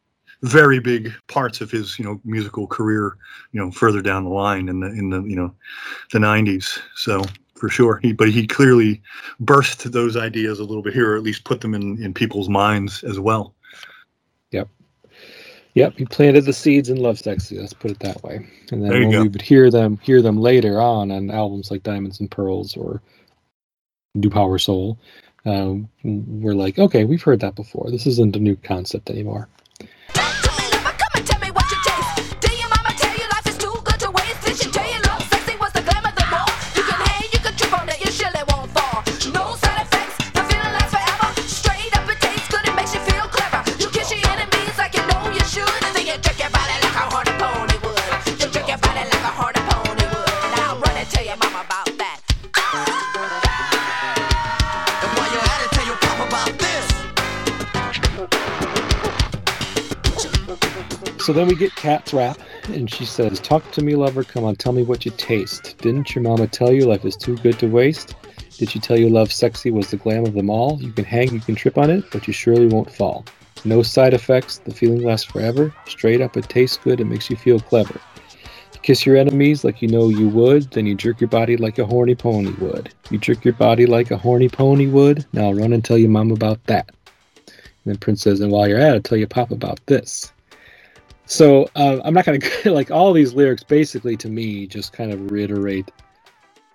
[0.44, 3.16] very big parts of his you know musical career.
[3.52, 5.54] You know further down the line in the in the you know
[6.12, 6.78] the '90s.
[6.94, 7.22] So
[7.54, 9.02] for sure, he but he clearly
[9.40, 12.48] burst those ideas a little bit here, or at least put them in in people's
[12.48, 13.54] minds as well.
[14.50, 14.68] Yep,
[15.74, 17.58] Yep, he planted the seeds in Love Sexy.
[17.58, 18.46] Let's put it that way.
[18.70, 19.22] And then when go.
[19.22, 23.02] we would hear them, hear them later on on albums like Diamonds and Pearls or
[24.14, 24.98] New Power Soul,
[25.46, 25.74] uh,
[26.04, 27.90] we're like, okay, we've heard that before.
[27.90, 29.48] This isn't a new concept anymore.
[61.34, 64.24] Then we get Cat's rap, and she says, Talk to me, lover.
[64.24, 65.76] Come on, tell me what you taste.
[65.78, 68.14] Didn't your mama tell you life is too good to waste?
[68.58, 70.78] Did she tell you love sexy was the glam of them all?
[70.80, 73.24] You can hang, you can trip on it, but you surely won't fall.
[73.64, 74.58] No side effects.
[74.58, 75.74] The feeling lasts forever.
[75.86, 77.00] Straight up, it tastes good.
[77.00, 78.00] It makes you feel clever.
[78.82, 80.70] Kiss your enemies like you know you would.
[80.70, 82.92] Then you jerk your body like a horny pony would.
[83.10, 85.24] You jerk your body like a horny pony would.
[85.32, 86.90] Now run and tell your mom about that.
[87.46, 87.54] And
[87.86, 90.33] then Prince says, and while you're at it, tell your pop about this.
[91.26, 93.62] So uh, I'm not going to like all these lyrics.
[93.62, 95.90] Basically, to me, just kind of reiterate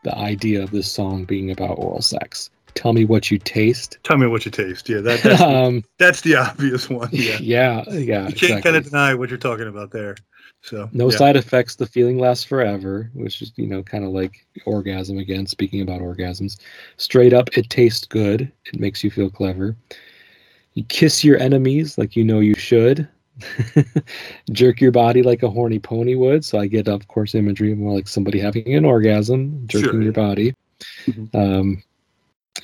[0.04, 2.50] the idea of this song being about oral sex.
[2.76, 3.98] Tell me what you taste.
[4.04, 4.88] Tell me what you taste.
[4.88, 7.10] Yeah, that, that's, um, that's the obvious one.
[7.12, 7.38] Yeah.
[7.42, 7.94] yeah, yeah.
[7.94, 8.62] You can't exactly.
[8.62, 10.16] kind of deny what you're talking about there.
[10.62, 11.18] So No yeah.
[11.18, 11.76] side effects.
[11.76, 15.46] The feeling lasts forever, which is you know kind of like orgasm again.
[15.46, 16.60] Speaking about orgasms,
[16.98, 18.52] straight up, it tastes good.
[18.66, 19.76] It makes you feel clever.
[20.74, 23.08] You kiss your enemies like you know you should.
[24.52, 26.44] Jerk your body like a horny pony would.
[26.46, 30.02] So I get, of course, imagery more like somebody having an orgasm, jerking Sure.
[30.02, 30.56] your body.
[31.08, 31.36] Mhm.
[31.36, 31.84] Um,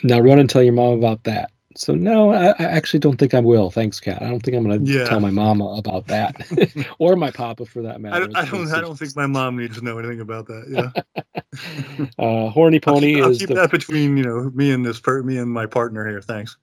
[0.04, 1.52] now run and tell your mom about that.
[1.78, 3.70] So no, I, I actually don't think I will.
[3.70, 4.22] Thanks, Cat.
[4.22, 5.04] I don't think I'm going to Yeah.
[5.04, 6.36] tell my mama about that,
[7.00, 8.16] or my papa for that matter.
[8.16, 8.72] I don't, I don't.
[8.72, 10.94] I don't think my mom needs to know anything about that.
[10.96, 14.72] Yeah, uh, horny I'll pony keep, I'll is keep the that between you know me
[14.72, 16.22] and this per, me and my partner here.
[16.22, 16.56] Thanks.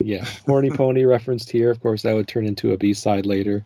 [0.00, 1.70] Yeah horny pony referenced here.
[1.70, 3.64] Of course, that would turn into a B side later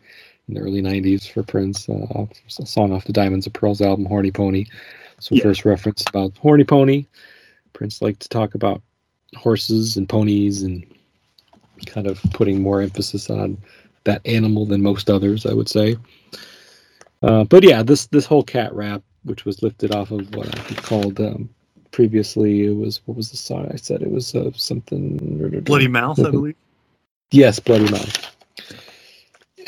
[0.49, 2.26] in the early '90s for Prince, uh,
[2.59, 4.66] a song off the Diamonds and Pearls album, "Horny Pony."
[5.20, 5.43] So Yeah.
[5.43, 7.07] first reference about horny pony.
[7.72, 8.82] Prince liked to talk about
[9.37, 10.85] horses and ponies and
[11.87, 13.59] kind of putting more emphasis on
[14.05, 15.97] that animal than most others, I would say.
[17.22, 20.74] Uh, but yeah, this this whole cat rap, which was lifted off of what I
[20.74, 21.49] called um,
[21.95, 24.03] previously, it was what was the song I said?
[24.03, 26.57] It was uh, something Bloody mouth, I believe.
[27.31, 28.37] Yes, Bloody Mouth.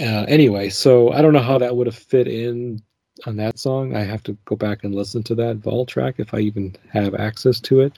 [0.01, 2.83] Uh, anyway, so I don't know how that would have fit in
[3.27, 3.95] on that song.
[3.95, 7.15] I have to go back and listen to that Vault track if I even have
[7.15, 7.93] access to it.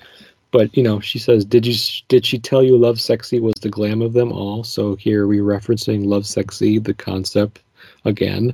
[0.50, 1.74] But you know, she says, "Did you?
[2.08, 6.04] Did she tell you Lovesexy was the glam of them all?" So here we're referencing
[6.04, 7.62] Lovesexy, the concept
[8.04, 8.52] again,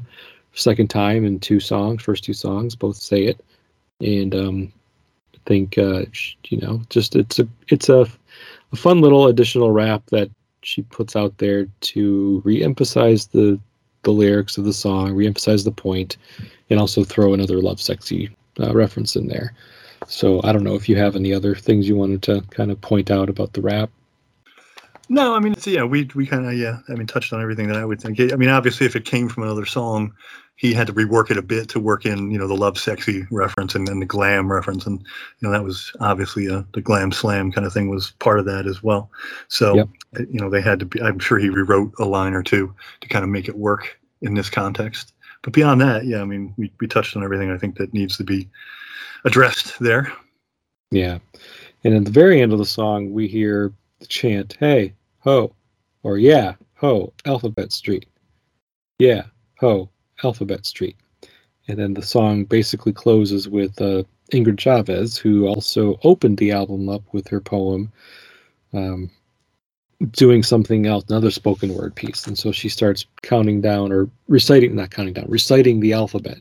[0.55, 2.01] second time in two songs.
[2.01, 3.45] First two songs both say it,
[4.01, 4.73] and um,
[5.47, 6.05] think uh,
[6.49, 8.07] you know, just it's a it's a,
[8.73, 10.31] a fun little additional rap that
[10.63, 13.59] she puts out there to re-emphasize the
[14.03, 16.17] the lyrics of the song, re-emphasize the point,
[16.71, 19.55] and also throw another love sexy uh, reference in there.
[20.07, 22.81] So I don't know if you have any other things you wanted to kind of
[22.81, 23.91] point out about the rap.
[25.09, 27.77] No, I mean, yeah, we we kind of yeah, I mean, touched on everything that
[27.77, 28.21] I would think.
[28.33, 30.15] I mean, obviously, if it came from another song,
[30.57, 33.27] he had to rework it a bit to work in you know the love sexy
[33.31, 35.07] reference and then the glam reference, and you
[35.43, 38.67] know that was obviously a, the glam slam kind of thing was part of that
[38.67, 39.11] as well.
[39.49, 39.89] So Yep.
[40.19, 41.03] uh, you know they had to be.
[41.03, 44.35] I'm sure he rewrote a line or two to kind of make it work in
[44.35, 45.13] this context.
[45.43, 48.17] But beyond that, yeah, I mean, we we touched on everything I think that needs
[48.17, 48.49] to be
[49.25, 50.13] addressed there.
[50.91, 51.19] Yeah.
[51.83, 55.55] And at the very end of the song, we hear the chant, hey, ho,
[56.03, 58.07] or yeah, ho, Alphabet Street.
[58.99, 59.25] Yeah,
[59.59, 59.91] ho,
[60.23, 60.97] Alphabet Street.
[61.69, 66.89] And then the song basically closes with uh, Ingrid Chavez, who also opened the album
[66.89, 67.91] up with her poem,
[68.73, 69.11] um,
[70.11, 72.27] doing something else, another spoken word piece.
[72.27, 76.39] And so she starts counting down or reciting, not counting down, reciting the alphabet.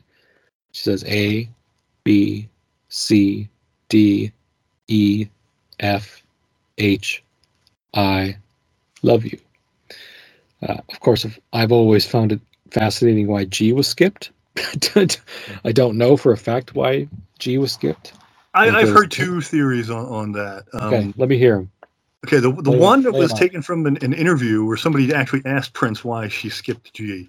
[0.72, 1.48] She says A,
[2.02, 2.48] B,
[2.88, 3.48] C,
[3.88, 4.32] D,
[4.88, 5.26] E,
[5.80, 6.22] F,
[6.78, 7.22] H,
[7.94, 8.36] I,
[9.02, 9.38] love you.
[10.62, 12.40] Uh, of course, I've always found it
[12.74, 14.32] fascinating why G was skipped.
[15.64, 17.08] I don't know for a fact why
[17.38, 18.12] G was skipped.
[18.52, 20.64] I, I've heard two theories on, on that.
[20.72, 21.70] Um, Okay, let me hear them.
[22.26, 23.38] Okay, the the Lay one that was out.
[23.38, 27.28] taken from an, an interview where somebody actually asked Prince why she skipped G,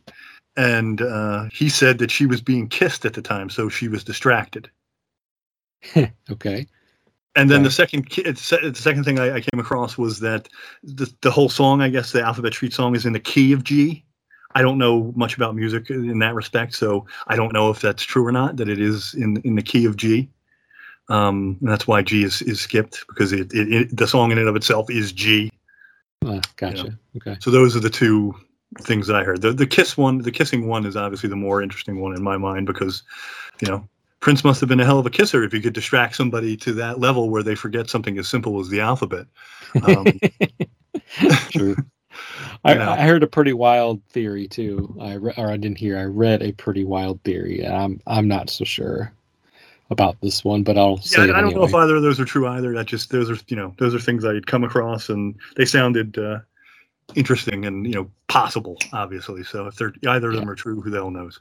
[0.55, 4.03] and uh, he said that she was being kissed at the time, so she was
[4.03, 4.69] distracted.
[6.31, 6.67] Okay.
[7.37, 7.63] And then Okay.
[7.63, 10.47] the second the second thing I, I came across was that
[10.83, 13.63] the the whole song, I guess the Alphabet Street song, is in the key of
[13.65, 14.04] G.
[14.55, 18.03] I don't know much about music in that respect, so I don't know if that's
[18.03, 18.55] true or not.
[18.57, 20.29] That it is in in the key of G.
[21.09, 24.39] Um, and that's why G is, is skipped because it, it, it the song in
[24.39, 25.51] and of itself is G.
[26.25, 26.97] Uh, gotcha.
[27.17, 27.37] Okay.
[27.39, 28.33] So those are the two
[28.81, 29.41] things that I heard.
[29.41, 32.37] The the kiss one, the kissing one is obviously the more interesting one in my
[32.37, 33.03] mind because,
[33.61, 33.87] you know,
[34.21, 36.73] Prince must have been a hell of a kisser if he could distract somebody to
[36.73, 39.27] that level where they forget something as simple as the alphabet.
[39.83, 40.05] Um,
[41.49, 41.75] True.
[42.65, 43.01] I.
[43.01, 44.95] I heard a pretty wild theory too.
[44.99, 45.97] I re- or I didn't hear.
[45.97, 47.61] I read a pretty wild theory.
[47.61, 49.11] and I'm I'm not so sure
[49.91, 52.25] about this one, but I'll yeah, I it don't know if either of those are
[52.25, 52.73] true either.
[52.73, 56.17] That just those are you know those are things I'd come across and they sounded
[56.17, 56.39] uh,
[57.13, 59.43] interesting and you know possible obviously.
[59.43, 61.39] So if they're either of them are true, who the hell knows?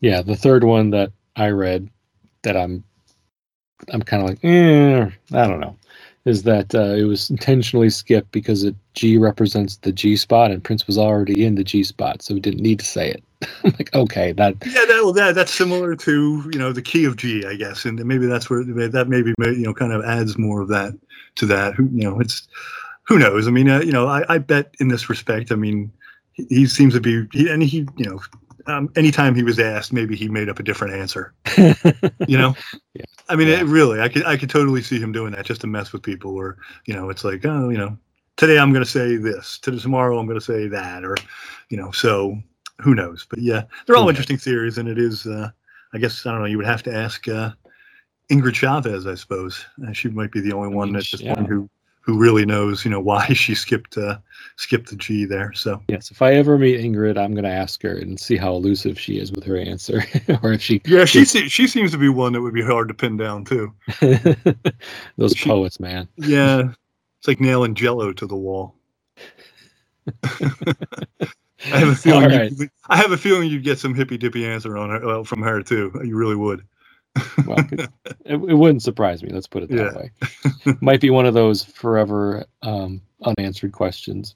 [0.00, 1.88] Yeah, the third one that I read
[2.42, 2.82] that I'm
[3.92, 5.76] I'm kind of like, eh, I don't know,
[6.24, 10.62] is that uh, it was intentionally skipped because it G represents the G spot, and
[10.62, 13.24] Prince was already in the G spot, so we didn't need to say it.
[13.64, 17.04] I'm like, okay, that Yeah, that, well, that that's similar to you know the key
[17.04, 20.36] of G, I guess, and maybe that's where that maybe you know kind of adds
[20.36, 20.92] more of that
[21.36, 21.74] to that.
[21.74, 22.46] Who you know, it's
[23.10, 23.48] who knows.
[23.48, 25.90] I mean, uh, you know, I, I bet in this respect, I mean,
[26.32, 28.20] he, he seems to be, he, and he, you know,
[28.70, 31.34] um, anytime he was asked, maybe he made up a different answer.
[32.26, 32.54] You know,
[32.94, 33.04] Yeah.
[33.28, 33.60] I mean, Yeah.
[33.60, 36.02] it really, I could, I could totally see him doing that just to mess with
[36.02, 37.96] people, or you know, it's like, oh, you know,
[38.36, 41.16] today I'm going to say this, to tomorrow I'm going to say that, or
[41.68, 42.38] you know, so
[42.80, 43.26] who knows?
[43.28, 44.10] But yeah, they're all knows?
[44.10, 45.50] interesting theories, and it is, uh,
[45.92, 46.46] I guess, I don't know.
[46.46, 47.50] You would have to ask uh,
[48.30, 49.64] Ingrid Chavez, I suppose.
[49.86, 51.34] Uh, she might be the only one at this yeah.
[51.34, 51.68] point who
[52.00, 54.18] who really knows, you know, why she skipped uh,
[54.56, 55.52] skipped the G there.
[55.52, 56.10] So yes.
[56.10, 59.18] If I ever meet Ingrid, I'm going to ask her and see how elusive she
[59.18, 60.02] is with her answer,
[60.42, 62.88] or if she yeah, she se- she seems to be one that would be hard
[62.88, 63.72] to pin down too.
[65.16, 66.08] those She- poets, man.
[66.16, 66.72] Yeah,
[67.18, 68.74] it's like nailing Jello to the wall.
[70.22, 72.30] I have a feeling.
[72.30, 72.50] Right.
[72.50, 75.42] you'd- I have a feeling you'd get some hippy dippy answer on her well, from
[75.42, 75.92] her too.
[76.04, 76.66] You really would.
[77.46, 77.90] Well, it,
[78.26, 79.30] it wouldn't surprise me.
[79.32, 79.96] Let's put it that Yeah.
[79.96, 80.76] way.
[80.80, 84.34] Might be one of those forever um, unanswered questions.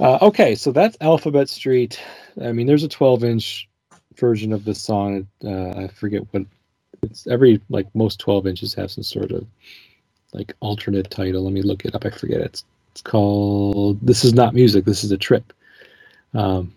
[0.00, 2.00] Uh, okay, so that's Alphabet Street.
[2.42, 3.68] I mean, there's a 12 inch
[4.16, 5.26] version of this song.
[5.44, 6.44] Uh, I forget what
[7.02, 9.46] it's every like most 12 inches have some sort of
[10.32, 11.42] like alternate title.
[11.44, 12.04] Let me look it up.
[12.04, 14.84] I forget it's it's called This is not music.
[14.84, 15.52] This is a trip.
[16.34, 16.74] Um,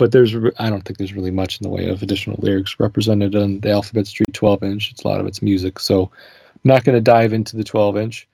[0.00, 3.36] but there's I don't think there's really much in the way of additional lyrics represented
[3.36, 4.90] on the Alphabet Street 12 inch.
[4.90, 7.98] It's a lot of it's music, so I'm not going to dive into the 12
[7.98, 8.26] inch.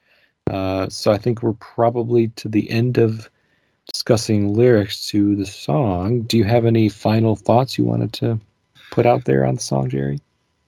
[0.49, 3.29] Uh, so I think we're probably to the end of
[3.93, 6.23] discussing lyrics to the song.
[6.23, 8.39] Do you have any final thoughts you wanted to
[8.93, 10.21] put out there on the song, Jerry?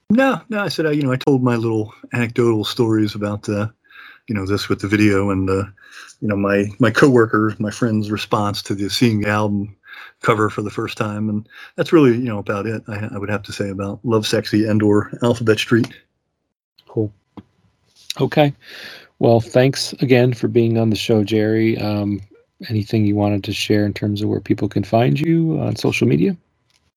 [0.09, 0.59] No, no.
[0.59, 3.69] I said, uh, you know, I told my little anecdotal stories about, uh,
[4.27, 5.63] you know, this with the video and, uh,
[6.19, 9.77] you know, my my coworker, my friend's response to the seeing the album
[10.21, 12.83] cover for the first time, and that's really, you know, about it.
[12.87, 15.87] I, I would have to say about Lovesexy and or Alphabet Street.
[16.87, 17.13] Cool.
[18.19, 18.53] Okay.
[19.19, 21.77] Well, thanks again for being on the show, Jerry.
[21.77, 22.21] Um,
[22.69, 26.07] anything you wanted to share in terms of where people can find you on social
[26.07, 26.35] media?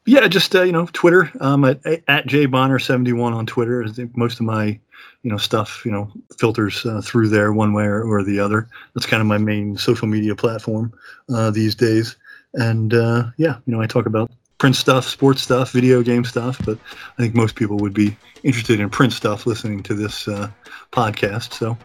[0.07, 1.31] Yeah, just uh, you know, Twitter.
[1.41, 3.85] Um, at at jbonner71 on Twitter.
[3.85, 4.79] I think most of my,
[5.23, 8.69] you know, stuff, you know, filters uh, through there one way or, or the other.
[8.95, 10.93] That's kind of my main social media platform
[11.33, 12.17] uh, these days.
[12.55, 16.61] And uh, yeah, you know, I talk about Prince stuff, sports stuff, video game stuff.
[16.65, 16.79] But
[17.19, 20.51] I think most people would be interested in Prince stuff listening to this uh,
[20.93, 21.53] podcast.
[21.55, 21.77] So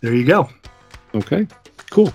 [0.00, 0.48] there you go.
[1.14, 1.46] Okay,
[1.90, 2.12] cool.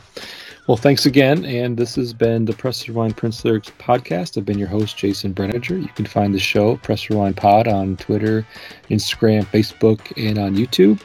[0.67, 1.45] Well, thanks again.
[1.45, 4.37] And this has been the Press Rewind Prince Lyrics podcast.
[4.37, 5.81] I've been your host, Jason Brenninger.
[5.81, 8.45] You can find the show, Press Rewind Pod, on Twitter,
[8.89, 10.99] Instagram, Facebook, and on YouTube.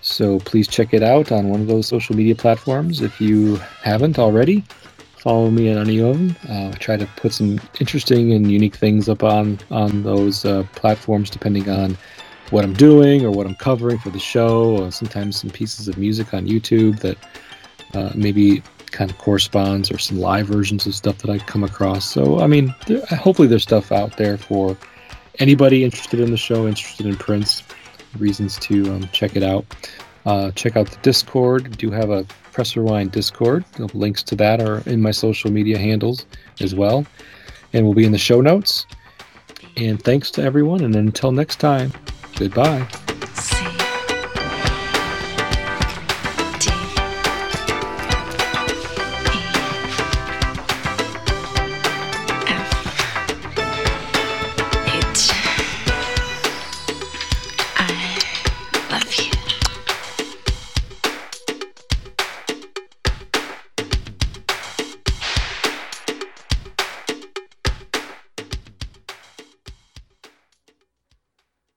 [0.00, 4.18] So please check it out on one of those social media platforms if you haven't
[4.18, 4.64] already.
[5.26, 6.36] Follow me on any of them.
[6.48, 10.62] Uh, I try to put some interesting and unique things up on on those uh,
[10.76, 11.98] platforms, depending on
[12.50, 15.98] what I'm doing or what I'm covering for the show, or sometimes some pieces of
[15.98, 17.18] music on YouTube that
[17.94, 18.62] uh, maybe
[18.92, 22.08] kind of corresponds or some live versions of stuff that I come across.
[22.08, 24.76] So, I mean, there, hopefully there's stuff out there for
[25.40, 27.64] anybody interested in the show, interested in Prince,
[28.16, 29.64] reasons to um, check it out.
[30.24, 31.66] Uh, check out the Discord.
[31.66, 32.24] We do have a
[32.56, 33.66] Press Rewind Discord.
[33.72, 36.24] The links to that are in my social media handles
[36.58, 37.04] as well,
[37.74, 38.86] and will be in the show notes.
[39.76, 40.82] And thanks to everyone.
[40.82, 41.92] And until next time,
[42.38, 42.88] goodbye.